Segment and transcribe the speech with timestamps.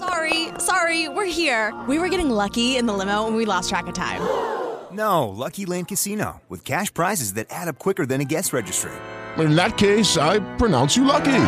[0.00, 1.78] Sorry, sorry, we're here.
[1.86, 4.22] We were getting lucky in the limo and we lost track of time.
[4.92, 8.90] No, Lucky Land Casino, with cash prizes that add up quicker than a guest registry.
[9.38, 11.46] In that case, I pronounce you lucky.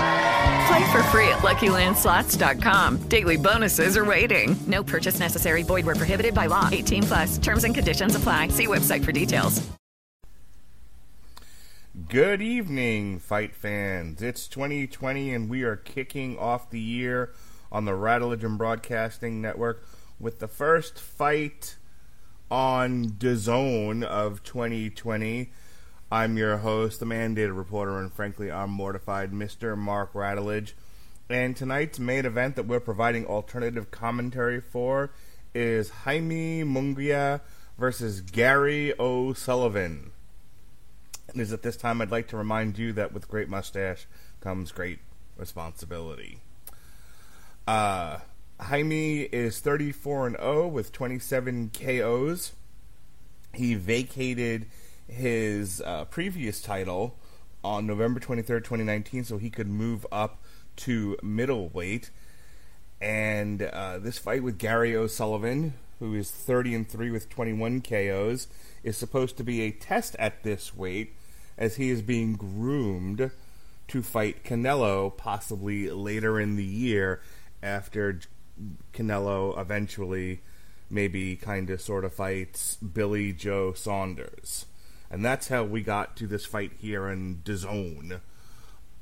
[0.68, 3.08] Play for free at LuckyLandSlots.com.
[3.08, 4.54] Daily bonuses are waiting.
[4.68, 5.64] No purchase necessary.
[5.64, 6.68] Void where prohibited by law.
[6.70, 7.38] 18 plus.
[7.38, 8.46] Terms and conditions apply.
[8.48, 9.60] See website for details.
[12.08, 14.22] Good evening, fight fans.
[14.22, 17.32] It's 2020, and we are kicking off the year
[17.72, 19.84] on the Rattlegion Broadcasting Network
[20.20, 21.76] with the first fight
[22.50, 25.50] on DAZN of 2020.
[26.10, 29.76] I'm your host, the mandated reporter, and frankly, I'm mortified, Mr.
[29.76, 30.74] Mark Radulich.
[31.30, 35.10] And tonight's main event that we're providing alternative commentary for
[35.54, 37.40] is Jaime Munguia
[37.78, 40.12] versus Gary O'Sullivan.
[41.28, 44.06] And is at this time I'd like to remind you that with great mustache
[44.40, 44.98] comes great
[45.38, 46.41] responsibility.
[47.66, 48.18] Uh,
[48.60, 52.52] Jaime is 34 and 0 with 27 KOs.
[53.54, 54.66] He vacated
[55.06, 57.16] his uh, previous title
[57.62, 60.42] on November 23rd, 2019, so he could move up
[60.76, 62.10] to middleweight.
[63.00, 68.48] And uh, this fight with Gary O'Sullivan, who is 30 and 3 with 21 KOs,
[68.82, 71.14] is supposed to be a test at this weight
[71.56, 73.30] as he is being groomed
[73.88, 77.20] to fight Canelo possibly later in the year
[77.62, 78.20] after
[78.92, 80.42] Canelo eventually
[80.90, 84.66] maybe kind of sort of fights Billy Joe Saunders.
[85.10, 88.20] And that's how we got to this fight here in DAZN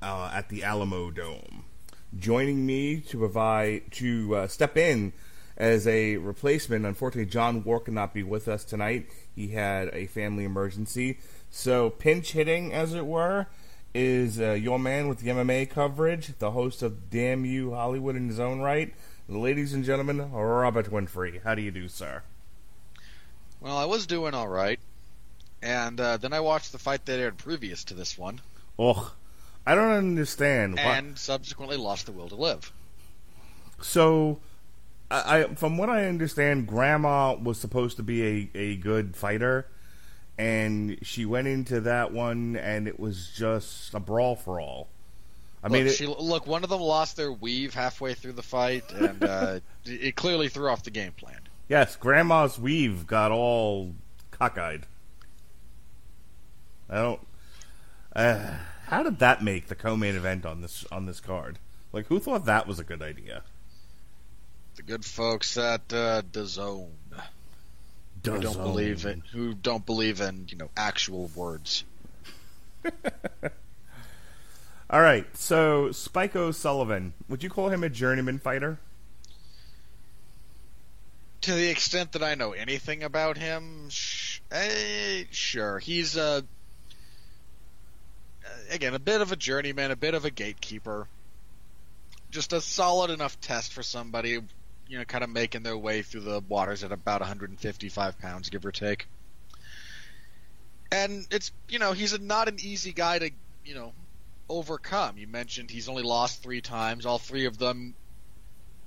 [0.03, 1.65] uh, at the Alamo Dome.
[2.17, 5.13] Joining me to provide to uh, step in
[5.57, 6.87] as a replacement.
[6.87, 9.09] Unfortunately, John War cannot be with us tonight.
[9.35, 11.19] He had a family emergency.
[11.51, 13.47] So pinch hitting, as it were,
[13.95, 18.29] is uh, your man with the MMA coverage, the host of Damn You Hollywood in
[18.29, 18.95] his own right,
[19.29, 21.43] ladies and gentlemen, Robert Winfree.
[21.43, 22.23] How do you do, sir?
[23.61, 24.81] Well, I was doing all right,
[25.63, 28.41] and uh, then I watched the fight that aired previous to this one.
[28.79, 29.11] Ugh,
[29.67, 30.79] I don't understand.
[30.79, 32.73] And subsequently lost the will to live.
[33.83, 34.41] So,
[35.11, 39.67] I, I, from what I understand, Grandma was supposed to be a, a good fighter,
[40.41, 44.89] and she went into that one, and it was just a brawl for all.
[45.63, 48.43] I look, mean, it, she, look, one of them lost their weave halfway through the
[48.43, 51.41] fight, and uh, it clearly threw off the game plan.
[51.69, 53.93] Yes, Grandma's weave got all
[54.31, 54.85] cockeyed.
[56.89, 57.21] I don't.
[58.17, 58.55] Uh,
[58.87, 61.59] how did that make the co-main event on this on this card?
[61.93, 63.43] Like, who thought that was a good idea?
[64.77, 66.89] The good folks at uh, DAZN.
[68.25, 71.85] Who don't believe in who don't believe in you know actual words.
[74.91, 78.81] All right, so Spike O'Sullivan, would you call him a journeyman fighter?
[81.43, 85.79] To the extent that I know anything about him, sh- eh, sure.
[85.79, 86.45] He's a
[88.71, 91.07] again a bit of a journeyman, a bit of a gatekeeper.
[92.31, 94.41] Just a solid enough test for somebody,
[94.91, 98.67] you know, kind of making their way through the waters at about 155 pounds, give
[98.67, 99.07] or take.
[100.91, 103.31] And it's you know he's a, not an easy guy to
[103.65, 103.93] you know
[104.49, 105.17] overcome.
[105.17, 107.07] You mentioned he's only lost three times.
[107.07, 107.95] All three of them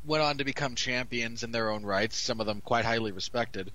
[0.04, 3.72] went on to become champions in their own rights, some of them quite highly respected.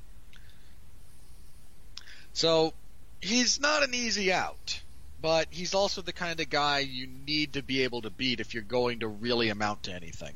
[2.35, 2.75] So
[3.23, 4.83] he's not an easy out,
[5.23, 8.53] but he's also the kind of guy you need to be able to beat if
[8.53, 10.35] you're going to really amount to anything.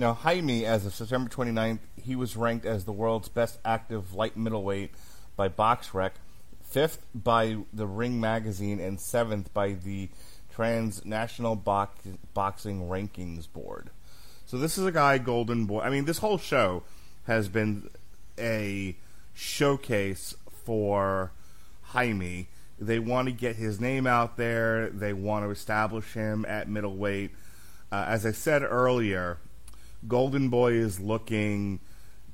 [0.00, 4.36] Now, Jaime, as of September 29th, he was ranked as the world's best active light
[4.36, 4.92] middleweight
[5.34, 6.12] by BoxRec,
[6.62, 10.08] fifth by the Ring Magazine, and seventh by the
[10.54, 13.90] Transnational Box- Boxing Rankings Board.
[14.46, 15.80] So this is a guy, Golden Boy.
[15.80, 16.84] I mean, this whole show
[17.26, 17.90] has been
[18.38, 18.94] a
[19.34, 20.32] showcase
[20.64, 21.32] for
[21.82, 22.46] Jaime.
[22.78, 24.90] They want to get his name out there.
[24.90, 27.32] They want to establish him at middleweight.
[27.90, 29.38] Uh, as I said earlier,
[30.06, 31.80] Golden Boy is looking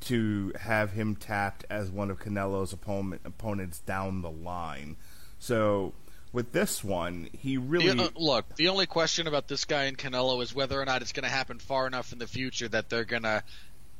[0.00, 4.96] to have him tapped as one of Canelo's opponent, opponents down the line.
[5.38, 5.94] So
[6.32, 9.96] with this one, he really The- uh, look, the only question about this guy and
[9.96, 12.90] Canelo is whether or not it's going to happen far enough in the future that
[12.90, 13.42] they're going to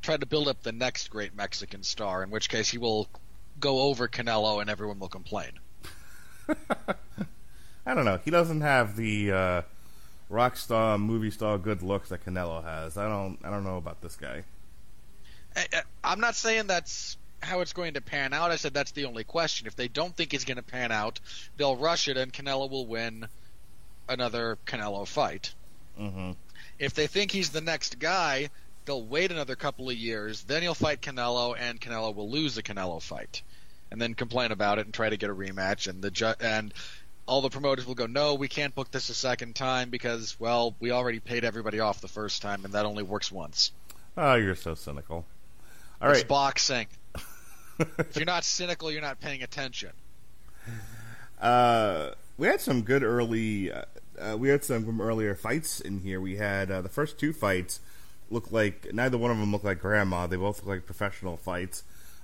[0.01, 3.07] try to build up the next great Mexican star, in which case he will
[3.59, 5.51] go over Canelo and everyone will complain.
[7.87, 8.19] I don't know.
[8.23, 9.61] He doesn't have the uh,
[10.29, 12.97] rock star, movie star good looks that Canelo has.
[12.97, 13.37] I don't.
[13.43, 14.43] I don't know about this guy.
[15.55, 18.51] I- I'm not saying that's how it's going to pan out.
[18.51, 19.67] I said that's the only question.
[19.67, 21.19] If they don't think it's going to pan out,
[21.57, 23.27] they'll rush it and Canelo will win
[24.09, 25.53] another Canelo fight.
[25.99, 26.31] Mm-hmm.
[26.79, 28.49] If they think he's the next guy,
[28.85, 30.43] they'll wait another couple of years.
[30.43, 33.41] Then he'll fight Canelo, and Canelo will lose the Canelo fight,
[33.91, 35.87] and then complain about it and try to get a rematch.
[35.87, 36.73] And the ju- and
[37.27, 40.75] all the promoters will go, "No, we can't book this a second time because, well,
[40.79, 43.71] we already paid everybody off the first time, and that only works once."
[44.17, 45.25] Oh, you're so cynical.
[46.01, 46.27] All it's right.
[46.27, 46.87] boxing.
[47.79, 49.91] if you're not cynical, you're not paying attention.
[51.39, 53.71] Uh, we had some good early.
[53.71, 53.83] Uh,
[54.19, 56.21] uh, we had some earlier fights in here.
[56.21, 57.79] We had uh, the first two fights
[58.29, 60.27] looked like neither one of them looked like grandma.
[60.27, 61.83] They both looked like professional fights.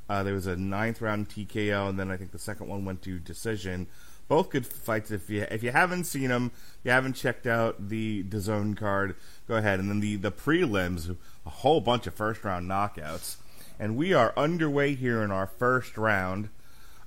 [0.10, 3.02] Uh, there was a ninth round TKO, and then I think the second one went
[3.04, 3.88] to decision.
[4.32, 5.12] Both good fights.
[5.12, 6.52] If you if you haven't seen them,
[6.86, 9.78] you haven't checked out the DAZN card, go ahead.
[9.78, 13.36] And then the the prelims, a whole bunch of first round knockouts.
[13.78, 16.48] And we are underway here in our first round.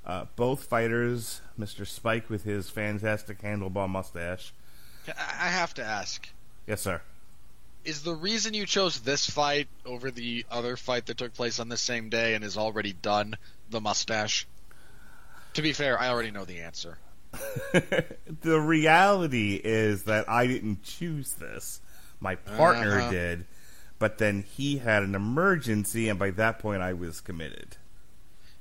[0.05, 1.87] Uh, both fighters, Mr.
[1.87, 4.53] Spike with his fantastic handlebar mustache.
[5.09, 6.29] I I have to ask:
[6.67, 7.01] Yes, sir.
[7.87, 11.71] Is the reason you chose this fight over the other fight that took place on
[11.71, 13.39] the same day and is already done
[13.71, 14.47] the mustache?
[15.55, 16.99] To be fair, I already know the answer.
[18.43, 21.81] the reality is that I didn't choose this.
[22.21, 23.11] My partner Uh-huh.
[23.11, 23.45] did,
[23.99, 27.77] but then he had an emergency, and by that point, I was committed.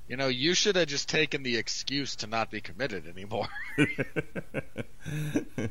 [0.07, 3.47] You know, you should have just taken the excuse to not be committed anymore.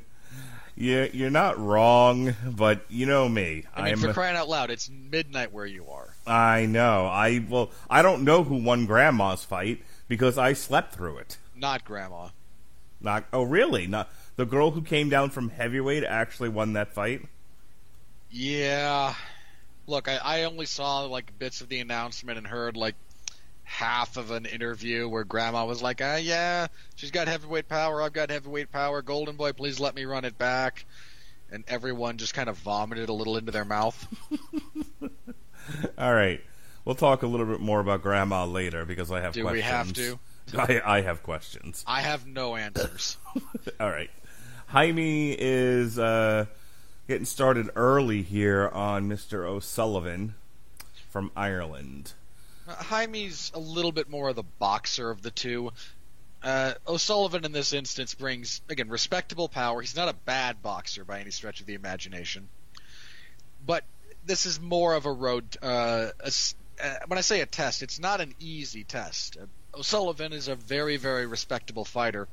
[0.75, 3.65] you, you're not wrong, but you know me.
[3.75, 6.15] I mean, I'm for crying out loud, it's midnight where you are.
[6.27, 7.07] I know.
[7.07, 11.37] I well, I don't know who won Grandma's fight because I slept through it.
[11.55, 12.29] Not grandma.
[13.03, 13.25] Not.
[13.33, 13.87] Oh, really?
[13.87, 17.23] Not the girl who came down from heavyweight actually won that fight.
[18.31, 19.15] Yeah.
[19.87, 22.95] Look, I, I only saw like bits of the announcement and heard like
[23.65, 28.01] half of an interview where Grandma was like, "Ah, yeah, she's got heavyweight power.
[28.03, 29.03] I've got heavyweight power.
[29.03, 30.85] Golden Boy, please let me run it back."
[31.51, 34.07] And everyone just kind of vomited a little into their mouth.
[35.99, 36.41] All right.
[36.85, 39.71] We'll talk a little bit more about Grandma later because I have Do we questions.
[39.71, 40.19] have to?
[40.57, 41.85] I, I have questions.
[41.87, 43.17] I have no answers.
[43.81, 44.11] All right.
[44.69, 46.47] Jaime is uh,
[47.09, 49.45] getting started early here on Mr.
[49.45, 50.35] O'Sullivan
[51.11, 52.13] from Ireland.
[52.67, 55.73] Uh, Jaime's a little bit more of the boxer of the two.
[56.43, 59.81] Uh, O'Sullivan in this instance brings again respectable power.
[59.81, 62.49] He's not a bad boxer by any stretch of the imagination,
[63.65, 63.85] but
[64.25, 65.57] this is more of a road.
[65.63, 66.33] Uh, a
[66.83, 69.37] uh, when I say a test, it's not an easy test.
[69.75, 72.29] O'Sullivan is a very, very respectable fighter.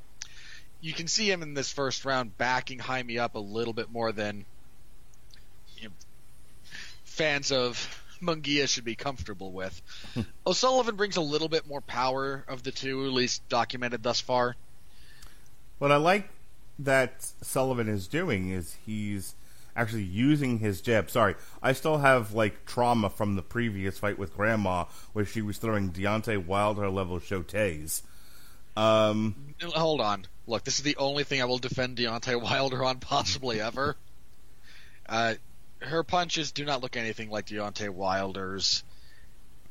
[0.82, 4.12] You can see him in this first round backing Jaime up a little bit more
[4.12, 4.46] than
[5.78, 5.94] you know,
[7.04, 9.82] fans of Munguia should be comfortable with.
[10.48, 14.56] O'Sullivan brings a little bit more power of the two, at least documented thus far.
[15.78, 16.30] What I like
[16.78, 19.36] that Sullivan is doing is he's
[19.80, 21.10] actually using his jab.
[21.10, 25.58] Sorry, I still have like trauma from the previous fight with Grandma where she was
[25.58, 28.04] throwing Deontay Wilder level shotes.
[28.76, 30.26] Um, Hold on.
[30.48, 33.96] Look, this is the only thing I will defend Deontay Wilder on possibly ever.
[35.08, 35.36] Uh,
[35.82, 38.84] her punches do not look anything like Deontay Wilder's.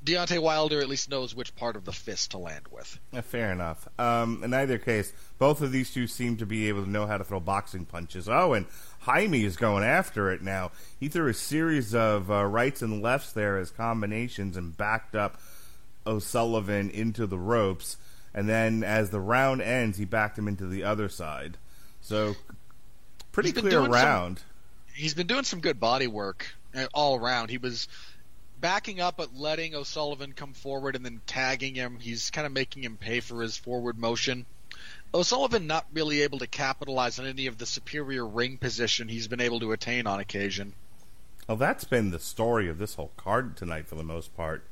[0.04, 2.98] Deontay Wilder at least knows which part of the fist to land with.
[3.12, 3.88] Yeah, fair enough.
[3.98, 7.18] Um, in either case, both of these two seem to be able to know how
[7.18, 8.28] to throw boxing punches.
[8.28, 8.66] Oh, and
[9.00, 10.70] Jaime is going after it now.
[10.98, 15.40] He threw a series of uh, rights and lefts there as combinations and backed up
[16.06, 17.96] O'Sullivan into the ropes.
[18.34, 21.56] And then as the round ends, he backed him into the other side.
[22.00, 22.34] So,
[23.32, 24.42] pretty clear doing some- round.
[24.94, 27.50] he's been doing some good body work uh, all around.
[27.50, 27.88] He was
[28.60, 31.98] backing up but letting O'Sullivan come forward and then tagging him.
[32.00, 34.44] He's kind of making him pay for his forward motion.
[35.14, 39.40] O'Sullivan not really able to capitalize on any of the superior ring position he's been
[39.40, 40.74] able to attain on occasion.
[41.46, 44.64] Well, that's been the story of this whole card tonight for the most part.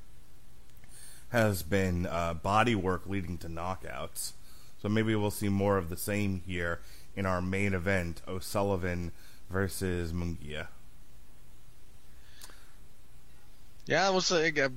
[1.31, 4.33] Has been uh, body work leading to knockouts.
[4.81, 6.81] So maybe we'll see more of the same here
[7.16, 9.12] in our main event O'Sullivan
[9.49, 10.69] versus Munguia.
[13.87, 14.49] Yeah, we'll see.
[14.59, 14.71] a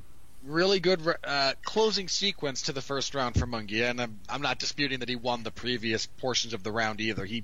[0.43, 4.59] really good uh, closing sequence to the first round for Munguia, and I'm, I'm not
[4.59, 7.25] disputing that he won the previous portions of the round either.
[7.25, 7.43] He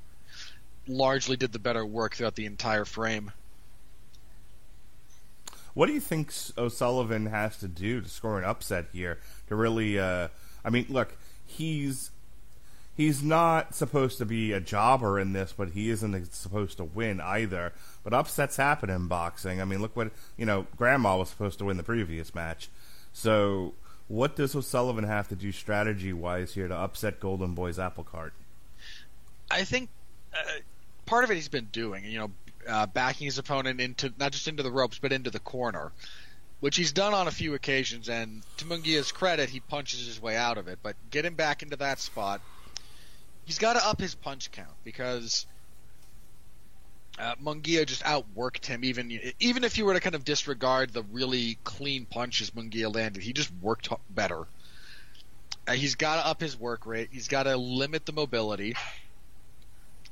[0.88, 3.32] largely did the better work throughout the entire frame.
[5.74, 10.00] What do you think O'Sullivan has to do to score an upset here to really?
[10.00, 10.30] Uh,
[10.64, 12.12] I mean, look, he's
[12.96, 17.20] he's not supposed to be a jobber in this, but he isn't supposed to win
[17.20, 17.74] either.
[18.06, 19.62] But upsets happen in boxing.
[19.62, 20.66] I mean, look what you know.
[20.78, 22.70] Grandma was supposed to win the previous match,
[23.16, 23.74] so
[24.10, 28.34] what does O'Sullivan have to do strategy wise here to upset Golden Boy's apple cart?
[29.50, 29.90] I think
[30.34, 30.60] uh,
[31.06, 32.04] part of it he's been doing.
[32.04, 32.32] You know,
[32.68, 35.94] uh, backing his opponent into not just into the ropes but into the corner,
[36.60, 38.10] which he's done on a few occasions.
[38.10, 40.80] And to Munguia's credit, he punches his way out of it.
[40.84, 42.42] But get him back into that spot.
[43.46, 45.46] He's got to up his punch count because
[47.18, 48.84] uh, Munguia just outworked him.
[48.84, 53.24] Even even if you were to kind of disregard the really clean punches Munguia landed,
[53.24, 54.46] he just worked better.
[55.68, 57.10] Uh, he's got to up his work rate.
[57.12, 58.76] He's got to limit the mobility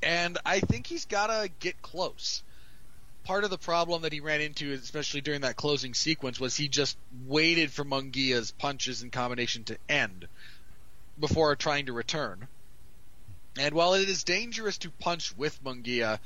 [0.03, 2.43] and I think he's got to get close.
[3.23, 6.67] Part of the problem that he ran into, especially during that closing sequence, was he
[6.67, 10.27] just waited for Munguia's punches and combination to end
[11.17, 12.47] before trying to return.
[13.57, 16.19] And while it is dangerous to punch with Munguia,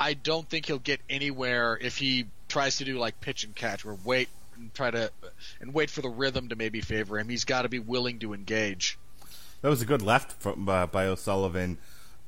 [0.00, 3.84] I don't think he'll get anywhere if he tries to do like pitch and catch,
[3.84, 5.12] or wait and try to
[5.60, 7.28] and wait for the rhythm to maybe favor him.
[7.28, 8.98] He's got to be willing to engage.
[9.60, 11.76] That was a good left from, uh, by O'Sullivan.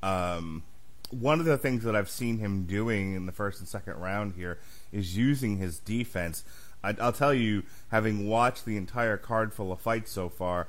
[0.02, 0.64] Um,
[1.08, 4.34] one of the things that I've seen him doing in the first and second round
[4.34, 4.58] here
[4.92, 6.44] is using his defense.
[6.84, 10.68] I, will tell you, having watched the entire card full of fights so far,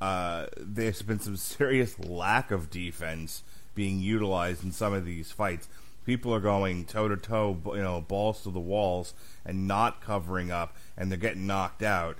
[0.00, 3.42] uh, there's been some serious lack of defense
[3.74, 5.66] being utilized in some of these fights.
[6.04, 10.50] People are going toe to toe, you know, balls to the walls, and not covering
[10.50, 12.18] up, and they're getting knocked out.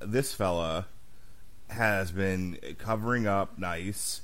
[0.00, 0.86] This fella
[1.68, 4.20] has been covering up nice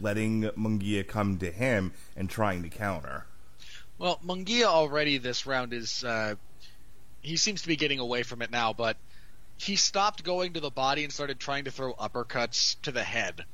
[0.00, 3.24] letting Munguia come to him and trying to counter.
[3.98, 6.34] Well, Munguia already this round is uh,
[7.22, 8.96] he seems to be getting away from it now, but
[9.56, 13.44] he stopped going to the body and started trying to throw uppercuts to the head.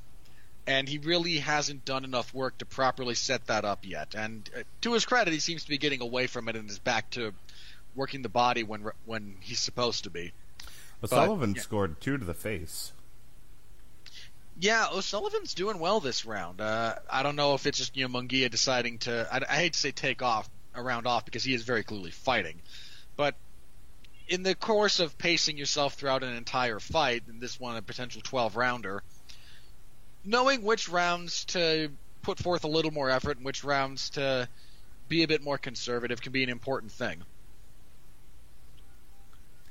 [0.67, 4.15] And he really hasn't done enough work to properly set that up yet.
[4.17, 6.81] And uh, to his credit, he seems to be getting away from it and is
[6.81, 7.33] back to
[7.95, 10.33] working the body when when he's supposed to be.
[11.01, 11.11] But,
[11.57, 11.63] yeah.
[11.63, 12.93] scored two to the face.
[14.59, 16.61] Yeah, O'Sullivan's doing well this round.
[16.61, 19.29] Uh, I don't know if it's just you know Munguia deciding to.
[19.31, 22.11] I, I hate to say take off a round off because he is very clearly
[22.11, 22.61] fighting,
[23.17, 23.35] but
[24.29, 28.21] in the course of pacing yourself throughout an entire fight, and this one a potential
[28.25, 29.03] 12 rounder,
[30.27, 31.91] knowing which rounds to
[32.23, 34.49] put forth a little more effort and which rounds to
[35.09, 37.23] be a bit more conservative can be an important thing.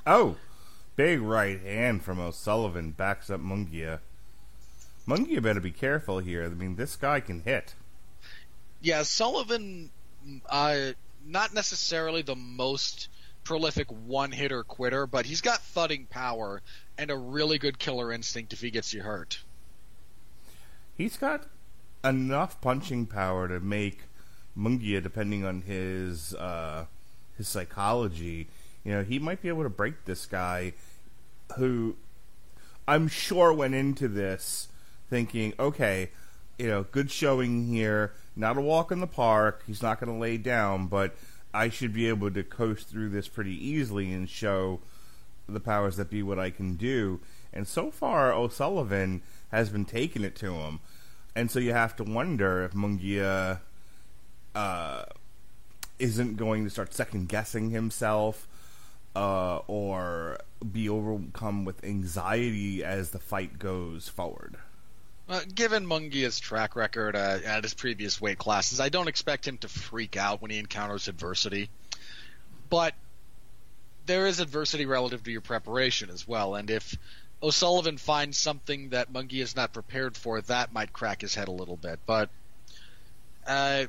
[0.07, 0.37] Oh,
[0.95, 3.99] big right hand from O'Sullivan backs up Munguia.
[5.07, 6.45] Munguia better be careful here.
[6.45, 7.75] I mean, this guy can hit.
[8.81, 9.89] Yeah, Sullivan,
[10.49, 10.91] uh,
[11.25, 13.09] not necessarily the most
[13.43, 16.61] prolific one hitter quitter, but he's got thudding power
[16.97, 19.39] and a really good killer instinct if he gets you hurt.
[20.97, 21.45] He's got
[22.03, 24.03] enough punching power to make
[24.57, 26.85] Munguia, depending on his uh,
[27.37, 28.47] his psychology,
[28.83, 30.73] you know, he might be able to break this guy
[31.57, 31.95] who
[32.87, 34.69] I'm sure went into this
[35.09, 36.11] thinking, okay,
[36.57, 38.13] you know, good showing here.
[38.35, 39.63] Not a walk in the park.
[39.65, 41.15] He's not going to lay down, but
[41.53, 44.81] I should be able to coast through this pretty easily and show
[45.47, 47.21] the powers that be what I can do.
[47.53, 49.21] And so far, O'Sullivan
[49.55, 50.79] has been taking it to him.
[51.35, 53.59] And so you have to wonder if Munguia
[54.53, 55.03] uh,
[55.99, 58.47] isn't going to start second guessing himself
[59.15, 60.39] uh, or
[60.71, 64.57] be overcome with anxiety as the fight goes forward.
[65.27, 69.57] Uh, given Munguia's track record uh, at his previous weight classes, I don't expect him
[69.59, 71.69] to freak out when he encounters adversity.
[72.69, 72.93] But
[74.05, 76.95] there is adversity relative to your preparation as well, and if
[77.45, 81.51] O'Sullivan finds something that Munguia is not prepared for, that might crack his head a
[81.51, 81.99] little bit.
[82.07, 82.29] But
[83.45, 83.85] uh,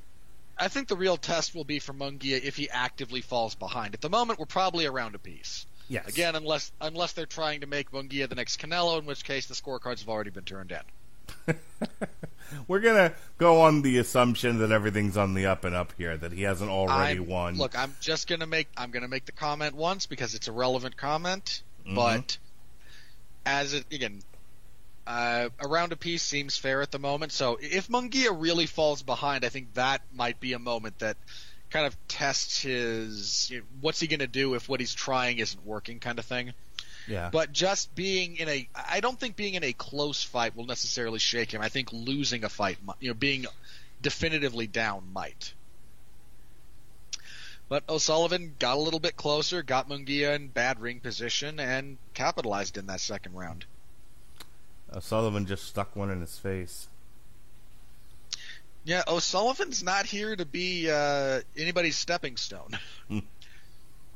[0.59, 3.95] I think the real test will be for Munguia if he actively falls behind.
[3.95, 5.65] At the moment, we're probably around a piece.
[5.89, 6.07] Yes.
[6.07, 9.55] Again, unless unless they're trying to make Munguia the next Canelo, in which case the
[9.55, 11.55] scorecards have already been turned in.
[12.69, 16.33] We're gonna go on the assumption that everything's on the up and up here, that
[16.33, 17.57] he hasn't already I'm, won.
[17.57, 20.97] Look, I'm just gonna make I'm gonna make the comment once because it's a relevant
[20.97, 21.95] comment, mm-hmm.
[21.95, 22.37] but
[23.47, 24.21] as it again,
[25.07, 27.33] uh, around a piece seems fair at the moment.
[27.33, 31.17] So if Munguia really falls behind, I think that might be a moment that
[31.71, 35.39] kind of tests his you know, what's he going to do if what he's trying
[35.39, 36.53] isn't working, kind of thing.
[37.09, 37.31] Yeah.
[37.33, 41.21] But just being in a, I don't think being in a close fight will necessarily
[41.21, 41.63] shake him.
[41.63, 43.47] I think losing a fight, you know, being
[44.03, 45.55] definitively down might.
[47.69, 52.77] But O'Sullivan got a little bit closer, got Munguia in bad ring position, and capitalized
[52.77, 53.65] in that second round.
[54.95, 56.89] O'Sullivan just stuck one in his face.
[58.85, 62.79] Yeah, O'Sullivan's not here to be uh, anybody's stepping stone.
[63.09, 63.23] you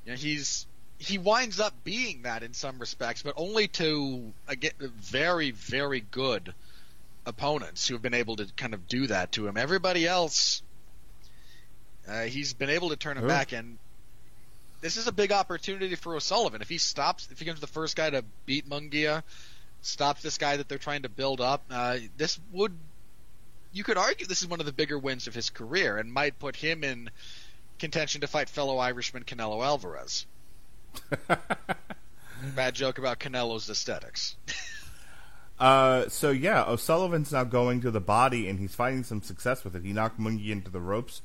[0.07, 0.67] know, he's
[0.99, 6.55] he winds up being that in some respects, but only to again very very good
[7.27, 9.57] opponents who have been able to kind of do that to him.
[9.57, 10.63] Everybody else,
[12.11, 13.29] uh, he's been able to turn him Who?
[13.29, 13.79] back, and
[14.81, 16.63] this is a big opportunity for O'Sullivan.
[16.63, 19.23] If he stops, if he becomes the first guy to beat Munguia,
[19.83, 22.73] stops this guy that they're trying to build up, uh, this would
[23.73, 26.39] you could argue this is one of the bigger wins of his career and might
[26.39, 27.11] put him in
[27.79, 30.27] contention to fight fellow Irishman Canelo Alvarez.
[32.57, 34.37] Bad joke about Canelo's aesthetics.
[35.61, 39.77] Uh, so yeah, O'Sullivan's now going to the body, and he's finding some success with
[39.77, 39.85] it.
[39.85, 41.21] He knocked Mungie into the ropes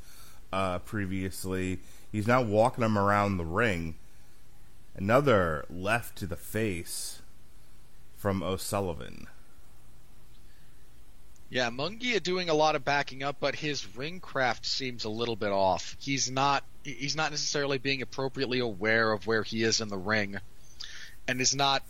[0.51, 1.79] uh, previously.
[2.11, 3.95] He's now walking him around the ring.
[4.95, 7.21] Another left to the face
[8.15, 9.27] from O'Sullivan.
[11.49, 15.35] Yeah, Munguia doing a lot of backing up, but his ring craft seems a little
[15.35, 15.95] bit off.
[15.99, 20.37] He's not he's not necessarily being appropriately aware of where he is in the ring,
[21.27, 21.83] and is not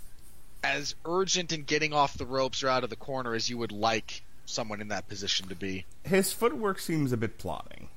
[0.63, 3.71] as urgent in getting off the ropes or out of the corner as you would
[3.71, 5.85] like someone in that position to be.
[6.03, 7.89] His footwork seems a bit plodding.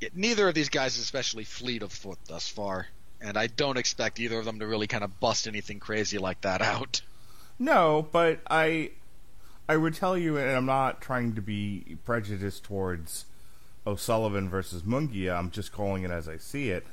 [0.00, 2.88] It- neither of these guys is especially fleet of foot thus far,
[3.20, 6.40] and I don't expect either of them to really kind of bust anything crazy like
[6.42, 7.02] that out.
[7.58, 8.92] No, but I
[9.68, 13.26] I would tell you, and I'm not trying to be prejudiced towards
[13.86, 15.38] O'Sullivan versus Munguia.
[15.38, 16.84] I'm just calling it as I see it.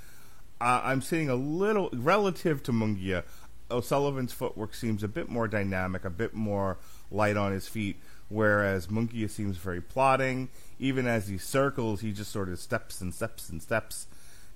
[0.61, 3.23] Uh, I'm seeing a little relative to Munguia.
[3.71, 6.77] O'Sullivan's footwork seems a bit more dynamic, a bit more
[7.11, 7.97] light on his feet,
[8.29, 10.49] whereas Munguia seems very plodding.
[10.79, 14.07] Even as he circles, he just sort of steps and steps and steps,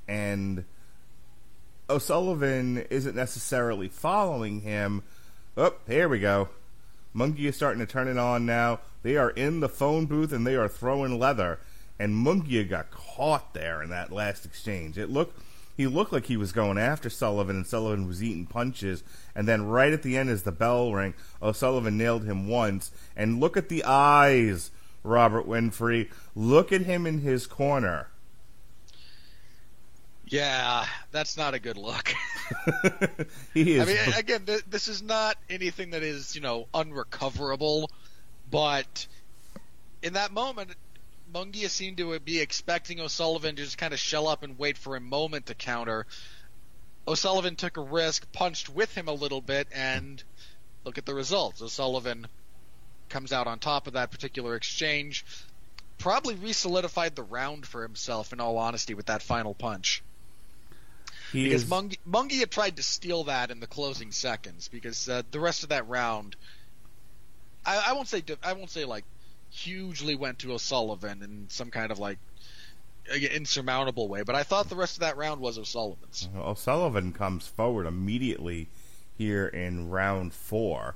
[0.08, 0.66] and
[1.90, 5.04] O'Sullivan isn't necessarily following him.
[5.58, 6.50] Oh, here we go.
[7.14, 8.80] Mungie is starting to turn it on now.
[9.04, 11.60] They are in the phone booth and they are throwing leather.
[12.00, 14.98] And Munguia got caught there in that last exchange.
[14.98, 15.38] It looked
[15.82, 19.04] he looked like he was going after Sullivan and Sullivan was eating punches.
[19.34, 22.92] And then right at the end as the bell rang, O'Sullivan oh, nailed him once.
[23.16, 24.70] And look at the eyes,
[25.04, 26.12] Robert Winfree.
[26.36, 28.10] Look at him in his corner.
[30.28, 32.14] Yeah, that's not a good look.
[33.56, 37.90] he is I mean, again, th- this is not anything that is, you know, unrecoverable,
[38.52, 39.08] but
[40.04, 40.76] in that moment,
[41.34, 44.96] Munguia seemed to be expecting O'Sullivan to just kind of shell up and wait for
[44.96, 46.06] a moment to counter.
[47.08, 50.22] O'Sullivan took a risk, punched with him a little bit, and
[50.84, 51.62] look at the results.
[51.62, 52.28] O'Sullivan
[53.10, 55.26] comes out on top of that particular exchange.
[55.98, 60.04] Probably re-solidified the round for himself, in all honesty, with that final punch.
[61.32, 65.08] he Because is Mungi, Mungi had tried to steal that in the closing seconds because
[65.08, 66.36] uh, the rest of that round,
[67.66, 69.06] I, I won't say I won't say like
[69.52, 72.18] hugely went to O'Sullivan in some kind of like
[73.12, 76.30] insurmountable way, but I thought the rest of that round was O'Sullivan's.
[76.36, 78.70] Uh, O'Sullivan comes forward immediately
[79.18, 80.96] here in round four,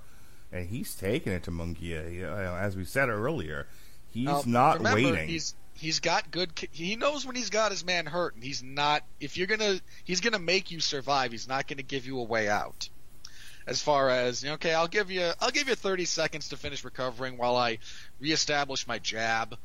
[0.51, 2.23] and he's taking it to Munguia.
[2.23, 3.67] Uh, as we said earlier,
[4.09, 5.27] he's Now, not remember, waiting.
[5.27, 6.51] He's he's got good.
[6.71, 9.03] He knows when he's got his man hurt, and he's not.
[9.19, 11.31] If you're gonna, he's gonna make you survive.
[11.31, 12.89] He's not gonna give you a way out.
[13.67, 16.57] As far as you know, okay, I'll give you I'll give you 30 seconds to
[16.57, 17.79] finish recovering while I
[18.19, 19.57] reestablish my jab.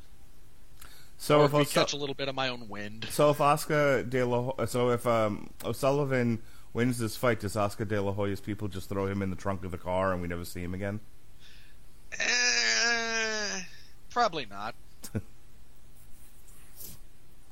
[1.19, 3.07] so or if we catch a little bit of my own wind.
[3.11, 6.41] so if Oscar De La Ho- so if um, O'Sullivan
[6.73, 9.65] wins this fight, does Oscar De La Hoya's people just throw him in the trunk
[9.65, 11.01] of the car and we never see him again?
[12.19, 13.61] Eh,
[14.09, 14.75] probably not.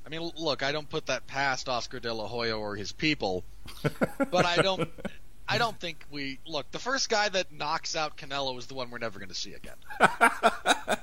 [0.07, 3.45] I mean, look, I don't put that past Oscar De La Hoya or his people,
[4.31, 4.89] but I don't.
[5.49, 6.71] I don't think we look.
[6.71, 9.55] The first guy that knocks out Canelo is the one we're never going to see
[9.55, 9.77] again.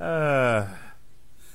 [0.00, 0.66] Uh,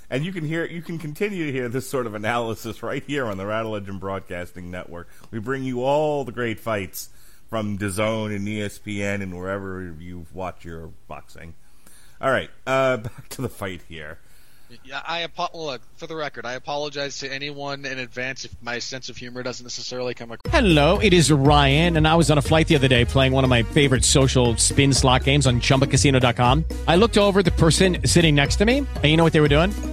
[0.10, 3.26] and you can hear, you can continue to hear this sort of analysis right here
[3.26, 5.08] on the Rattle Legend Broadcasting Network.
[5.32, 7.10] We bring you all the great fights
[7.50, 11.56] from DAZN and ESPN and wherever you watch your boxing.
[12.20, 14.20] All right, uh, back to the fight here.
[14.84, 16.46] Yeah, I look for the record.
[16.46, 20.54] I apologize to anyone in advance if my sense of humor doesn't necessarily come across.
[20.54, 23.44] Hello, it is Ryan, and I was on a flight the other day playing one
[23.44, 26.66] of my favorite social spin slot games on ChumbaCasino.com.
[26.88, 29.48] I looked over the person sitting next to me, and you know what they were
[29.48, 29.93] doing?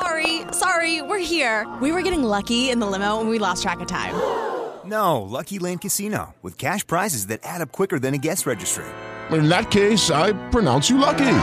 [0.00, 1.66] Sorry, sorry, we're here.
[1.80, 4.14] We were getting lucky in the limo and we lost track of time.
[4.84, 8.84] No, Lucky Land Casino, with cash prizes that add up quicker than a guest registry.
[9.30, 11.38] In that case, I pronounce you lucky.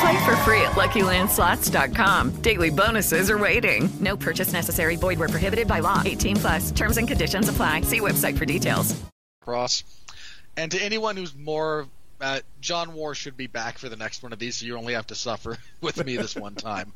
[0.00, 2.42] Play for free at LuckyLandSlots.com.
[2.42, 3.88] Daily bonuses are waiting.
[4.00, 4.96] No purchase necessary.
[4.96, 6.02] Void where prohibited by law.
[6.04, 6.70] 18 plus.
[6.70, 7.80] Terms and conditions apply.
[7.80, 9.00] See website for details.
[9.40, 9.82] Cross.
[10.56, 11.86] And to anyone who's more,
[12.20, 14.94] uh, John War should be back for the next one of these, so you only
[14.94, 16.92] have to suffer with me this one time.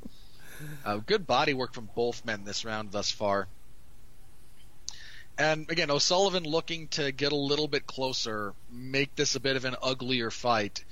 [0.85, 3.48] Uh, good body work from both men this round thus far.
[5.38, 9.64] And again, O'Sullivan looking to get a little bit closer, make this a bit of
[9.64, 10.85] an uglier fight,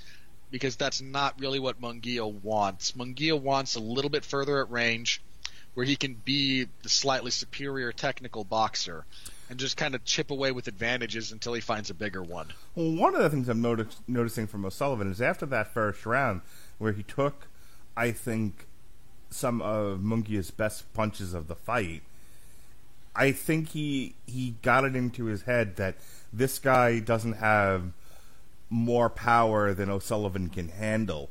[0.49, 2.93] because that's not really what Munguia wants.
[2.93, 5.21] Munguia wants a little bit further at range,
[5.73, 9.05] where he can be the slightly superior technical boxer,
[9.49, 12.47] and just kind of chip away with advantages until he finds a bigger one.
[12.75, 16.41] Well, one of the things I'm notice, noticing from O'Sullivan is after that first round,
[16.77, 17.47] where he took,
[17.95, 18.65] I think,
[19.31, 22.03] some of Munguia's best punches of the fight.
[23.15, 25.95] I think he he got it into his head that
[26.31, 27.91] this guy doesn't have
[28.69, 31.29] more power than O'Sullivan can handle,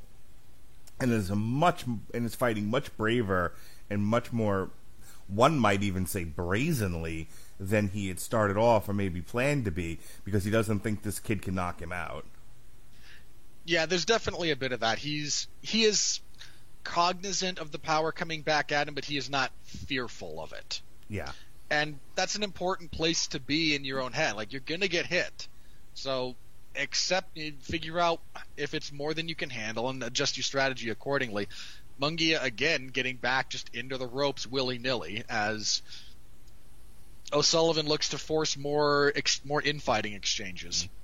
[1.00, 3.52] and is much and is fighting much braver
[3.88, 4.70] and much more.
[5.26, 10.00] One might even say brazenly than he had started off or maybe planned to be
[10.24, 12.24] because he doesn't think this kid can knock him out.
[13.64, 14.98] Yeah, there's definitely a bit of that.
[14.98, 16.20] He's he is
[16.84, 20.80] cognizant of the power coming back at him, but he is not fearful of it.
[21.08, 21.30] Yeah.
[21.70, 24.36] And that's an important place to be in your own head.
[24.36, 25.48] Like you're gonna get hit,
[25.94, 26.36] so
[26.76, 28.20] accept, figure out
[28.56, 31.48] if it's more than you can handle, and adjust your strategy accordingly.
[32.00, 35.82] Munguia again getting back just into the ropes willy nilly as
[37.32, 40.84] O'Sullivan looks to force more ex- more infighting exchanges.
[40.84, 40.94] Mm-hmm.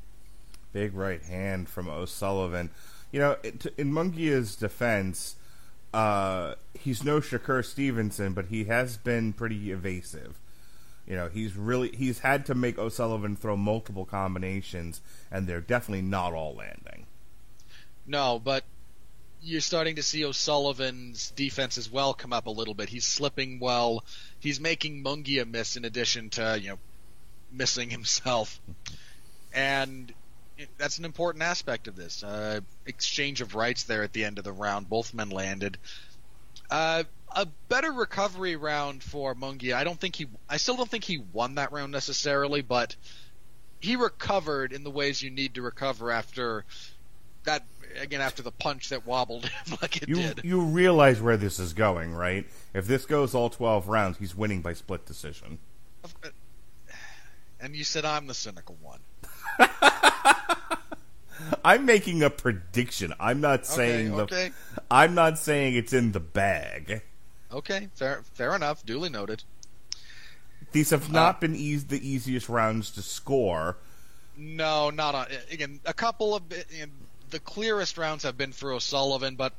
[0.73, 2.71] Big right hand from O'Sullivan.
[3.13, 3.37] You know,
[3.79, 5.37] in Munguia's defense,
[5.97, 10.39] uh, he's no Shakur Stevenson, but he has been pretty evasive.
[11.07, 16.03] You know, he's really he's had to make O'Sullivan throw multiple combinations, and they're definitely
[16.03, 17.07] not all landing.
[18.07, 18.65] No, but
[19.41, 22.91] you're starting to see O'Sullivan's defense as well come up a little bit.
[22.91, 24.05] He's slipping well.
[24.39, 26.79] He's making Munguia miss in addition to you know
[27.51, 28.61] missing himself,
[29.51, 30.13] and
[30.79, 32.23] that's an important aspect of this.
[32.23, 34.89] Uh, exchange of rights there at the end of the round.
[34.89, 35.79] Both men landed.
[36.71, 39.75] Uh, a better recovery round for Munguia.
[39.75, 40.27] I don't think he.
[40.49, 42.97] I still don't think he won that round necessarily, but
[43.81, 46.65] he recovered in the ways you need to recover after
[47.45, 47.65] that.
[48.01, 50.41] Again, after the punch that wobbled him like it You did.
[50.45, 52.47] you realize where this is going, right?
[52.75, 55.59] If this goes all twelve rounds, he's winning by split decision.
[57.61, 59.01] And you said I'm the cynical one.
[61.65, 63.13] I'm making a prediction.
[63.19, 64.23] I'm not saying the.
[64.25, 64.53] okay.
[64.91, 67.03] I'm not saying it's in the bag.
[67.53, 68.85] Okay, fair, fair enough.
[68.85, 69.43] Duly noted.
[70.73, 73.77] These have not been eas the easiest rounds to score.
[74.37, 75.27] No, not on.
[75.51, 76.93] Again, a couple of you know,
[77.31, 79.55] the clearest rounds have been for O'Sullivan, but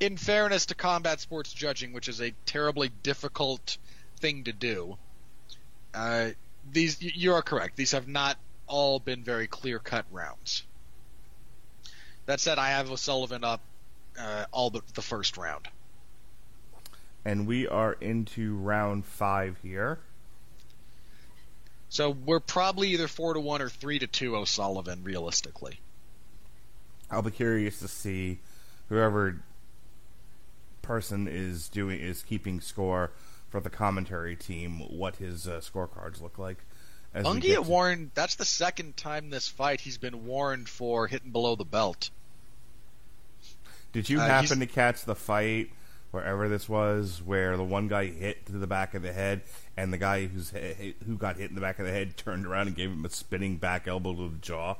[0.00, 3.76] in fairness to combat sports judging, which is a terribly difficult
[4.18, 4.96] thing to do,
[5.94, 6.30] uh,
[6.72, 7.76] these you are correct.
[7.76, 10.62] These have not all been very clear cut rounds.
[12.26, 13.60] That said, I have O'Sullivan up
[14.18, 15.68] uh, all but the first round.
[17.24, 19.98] And we are into round five here.
[21.88, 25.80] So we're probably either four to one or three to two O'Sullivan, realistically.
[27.10, 28.40] I'll be curious to see
[28.88, 29.40] whoever
[30.82, 33.12] person is doing is keeping score
[33.48, 36.58] for the commentary team what his uh, scorecards look like.
[37.24, 38.10] Ungi get warned.
[38.14, 42.10] That's the second time this fight he's been warned for hitting below the belt.
[43.92, 45.70] Did you uh, happen to catch the fight
[46.10, 49.42] wherever this was, where the one guy hit to the back of the head,
[49.76, 50.50] and the guy who's
[51.06, 53.10] who got hit in the back of the head turned around and gave him a
[53.10, 54.76] spinning back elbow to the jaw?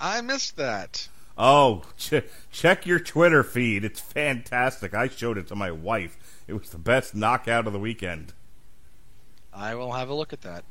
[0.00, 1.08] I missed that.
[1.36, 3.84] Oh, ch- check your Twitter feed.
[3.84, 4.94] It's fantastic.
[4.94, 6.16] I showed it to my wife.
[6.46, 8.32] It was the best knockout of the weekend.
[9.52, 10.64] I will have a look at that.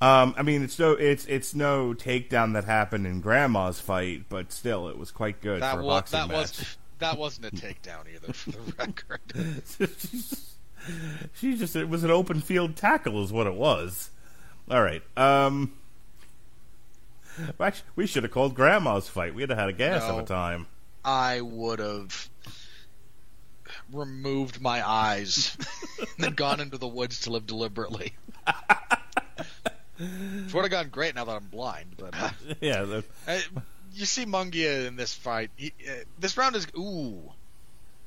[0.00, 4.52] Um, I mean, it's no, it's it's no takedown that happened in Grandma's fight, but
[4.52, 6.36] still, it was quite good That for a was boxing that match.
[6.58, 9.20] was that wasn't a takedown either, for the record.
[11.34, 14.10] She just it was an open field tackle is what it was.
[14.70, 15.02] All right.
[15.16, 15.72] Um
[17.60, 19.34] Actually, we should have called Grandma's fight.
[19.34, 20.22] We'd have had a gas of No.
[20.22, 20.66] a time.
[21.04, 22.28] I would have
[23.92, 25.56] removed my eyes
[26.18, 28.14] and gone into the woods to live deliberately.
[29.98, 32.30] Which would have gone great now that I'm blind, but uh,
[32.60, 33.38] Yeah, the, uh,
[33.94, 35.50] you see Munguia in this fight.
[35.56, 37.32] He, uh, this round is ooh,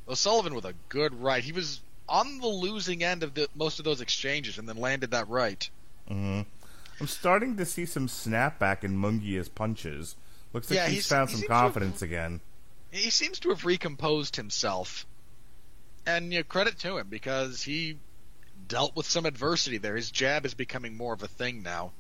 [0.08, 1.43] O'Sullivan with a good right.
[1.43, 5.12] He was on the losing end of the, most of those exchanges, and then landed
[5.12, 5.69] that right.
[6.10, 6.45] I'm
[7.06, 10.15] starting to see some snapback in Munguia's punches.
[10.54, 12.41] Looks like Yeah, he's, he's- found some to have- confidence again.
[12.91, 15.06] he seems to have recomposed himself.
[16.06, 17.97] And you know, credit to him because he
[18.69, 19.97] dealt with some adversity there.
[19.97, 21.91] His jab is becoming more of a thing now.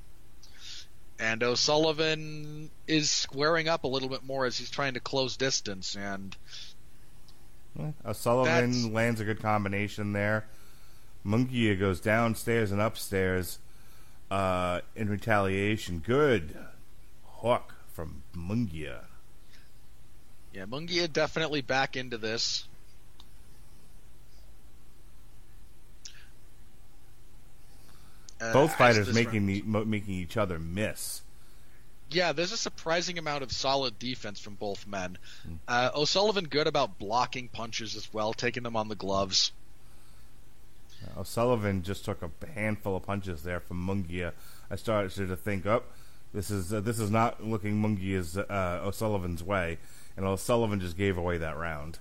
[1.19, 5.97] And O'Sullivan is squaring up a little bit more as he's trying to close distance.
[5.97, 6.33] And
[8.05, 10.45] O'Sullivan That's- lands a good combination there.
[11.25, 13.59] Munguia goes downstairs and upstairs
[14.31, 15.99] uh, in retaliation.
[15.99, 16.55] Good
[17.25, 19.01] hook from Munguia.
[20.53, 22.65] yeah, Munguia definitely back into this.
[28.41, 31.21] Uh, Both fighters making the making each other miss.
[32.11, 35.17] Yeah, there's a surprising amount of solid defense from both men.
[35.43, 35.53] Hmm.
[35.67, 39.51] Uh, O'Sullivan good about blocking punches as well, taking them on the gloves.
[41.17, 44.33] O'Sullivan just took a handful of punches there from Munguia.
[44.71, 45.83] I started to think, oh,
[46.33, 49.77] this is uh, this is not looking Munguia's uh, O'Sullivan's way,
[50.17, 51.99] and O'Sullivan just gave away that round.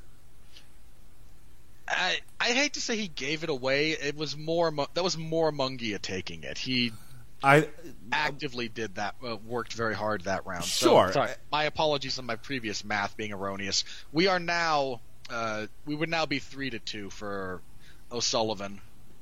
[1.88, 3.90] I I hate to say he gave it away.
[3.90, 6.56] It was more Mu- that was more Munguia taking it.
[6.56, 6.92] He
[7.42, 7.68] I
[8.10, 10.64] actively did that, uh, worked very hard that round.
[10.64, 11.08] Sure.
[11.08, 13.84] So, sorry, my apologies on my previous math being erroneous.
[14.12, 17.60] We are now uh, we would now be three to two for
[18.10, 18.80] O'Sullivan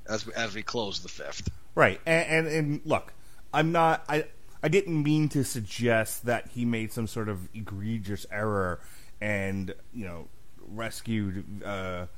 [0.08, 1.48] as we, as we close the fifth.
[1.74, 3.12] Right, and, and and look,
[3.52, 4.04] I'm not.
[4.08, 4.26] I
[4.62, 8.80] I didn't mean to suggest that he made some sort of egregious error
[9.20, 10.28] and you know
[10.68, 11.44] rescued.
[11.64, 12.10] Uh, g-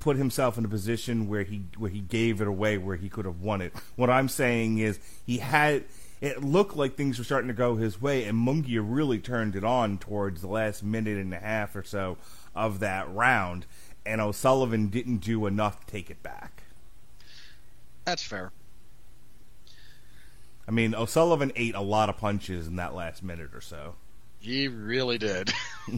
[0.00, 3.24] put himself in a position where he where he gave it away where he could
[3.24, 3.72] have won it.
[3.96, 5.84] What I'm saying is he had
[6.20, 9.64] it looked like things were starting to go his way and Munguia really turned it
[9.64, 12.16] on towards the last minute and a half or so
[12.54, 13.66] of that round
[14.06, 16.64] and O'Sullivan didn't do enough to take it back.
[18.04, 18.52] That's fair.
[20.66, 23.94] I mean, O'Sullivan ate a lot of punches in that last minute or so.
[24.38, 25.52] He really did.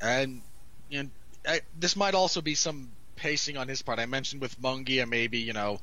[0.00, 0.42] and
[0.90, 1.10] know,
[1.46, 3.98] I, this might also be some pacing on his part.
[3.98, 5.80] I mentioned with Munguia maybe you know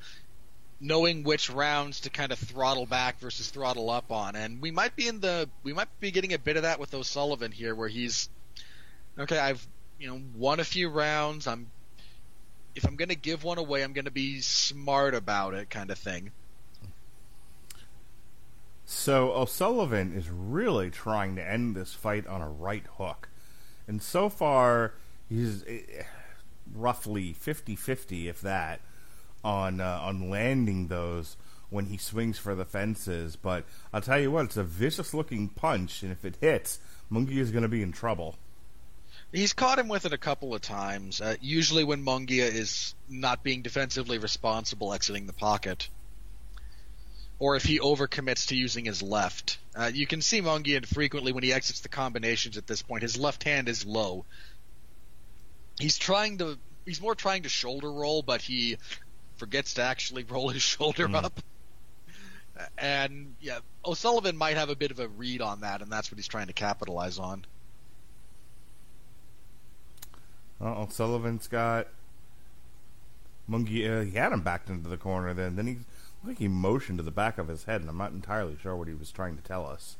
[0.79, 4.95] knowing which rounds to kind of throttle back versus throttle up on, and we might
[4.95, 7.87] be in the we might be getting a bit of that with O'Sullivan here, where
[7.87, 8.29] he's
[9.17, 9.39] okay.
[9.39, 9.65] I've
[9.99, 11.47] you know won a few rounds.
[11.47, 11.67] I'm
[12.75, 15.89] if I'm going to give one away, I'm going to be smart about it, kind
[15.89, 16.31] of thing.
[18.85, 23.27] So O'Sullivan is really trying to end this fight on a right hook.
[23.87, 24.93] And so far,
[25.29, 26.03] he's eh,
[26.73, 28.81] roughly 50-50, if that,
[29.43, 31.37] on uh, on landing those
[31.69, 33.35] when he swings for the fences.
[33.35, 36.79] But I'll tell you what, it's a vicious-looking punch, and if it hits,
[37.11, 38.35] Munguia is going to be in trouble.
[39.31, 41.19] He's caught him with it a couple of times.
[41.19, 45.89] Uh, usually when Munguia is not being defensively responsible, exiting the pocket,
[47.39, 49.59] or if he overcommits to using his left.
[49.75, 53.03] Uh, you can see Munguia frequently when he exits the combinations at this point.
[53.03, 54.25] His left hand is low.
[55.79, 56.57] He's trying to.
[56.85, 58.77] He's more trying to shoulder roll, but he
[59.35, 61.39] forgets to actually roll his shoulder up.
[62.77, 66.17] And yeah, O'Sullivan might have a bit of a read on that, and that's what
[66.17, 67.45] he's trying to capitalize on.
[70.59, 71.87] Uh, O'Sullivan's got
[73.47, 74.09] Munguia.
[74.09, 75.35] He had him backed into the corner.
[75.35, 75.77] Then, then he
[76.23, 78.75] I think he motioned to the back of his head, and I'm not entirely sure
[78.75, 79.97] what he was trying to tell us.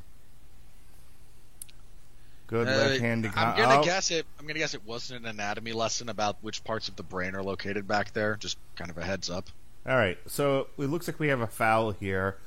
[2.48, 3.32] Good Uh, left-handed.
[3.36, 4.26] I'm gonna oh, guess it.
[4.40, 7.44] I'm gonna guess it wasn't an anatomy lesson about which parts of the brain are
[7.44, 8.38] located back there.
[8.38, 9.50] Just kind of a heads up.
[9.86, 12.38] All right, so it looks like we have a foul here.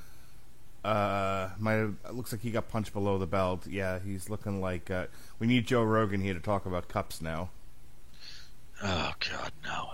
[0.83, 3.67] Uh, might it looks like he got punched below the belt.
[3.67, 5.07] Yeah, he's looking like uh,
[5.39, 7.51] we need Joe Rogan here to talk about cups now.
[8.83, 9.91] Oh God, no.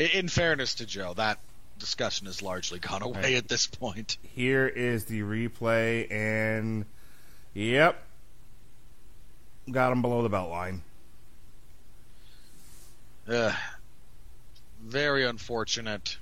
[0.00, 1.38] In, in fairness to Joe, that
[1.82, 4.16] discussion has largely gone away at this point.
[4.22, 6.86] Here is the replay, and
[7.54, 8.00] yep,
[9.68, 10.82] got him below the belt line.
[13.28, 13.54] Ugh.
[14.80, 16.16] very unfortunate.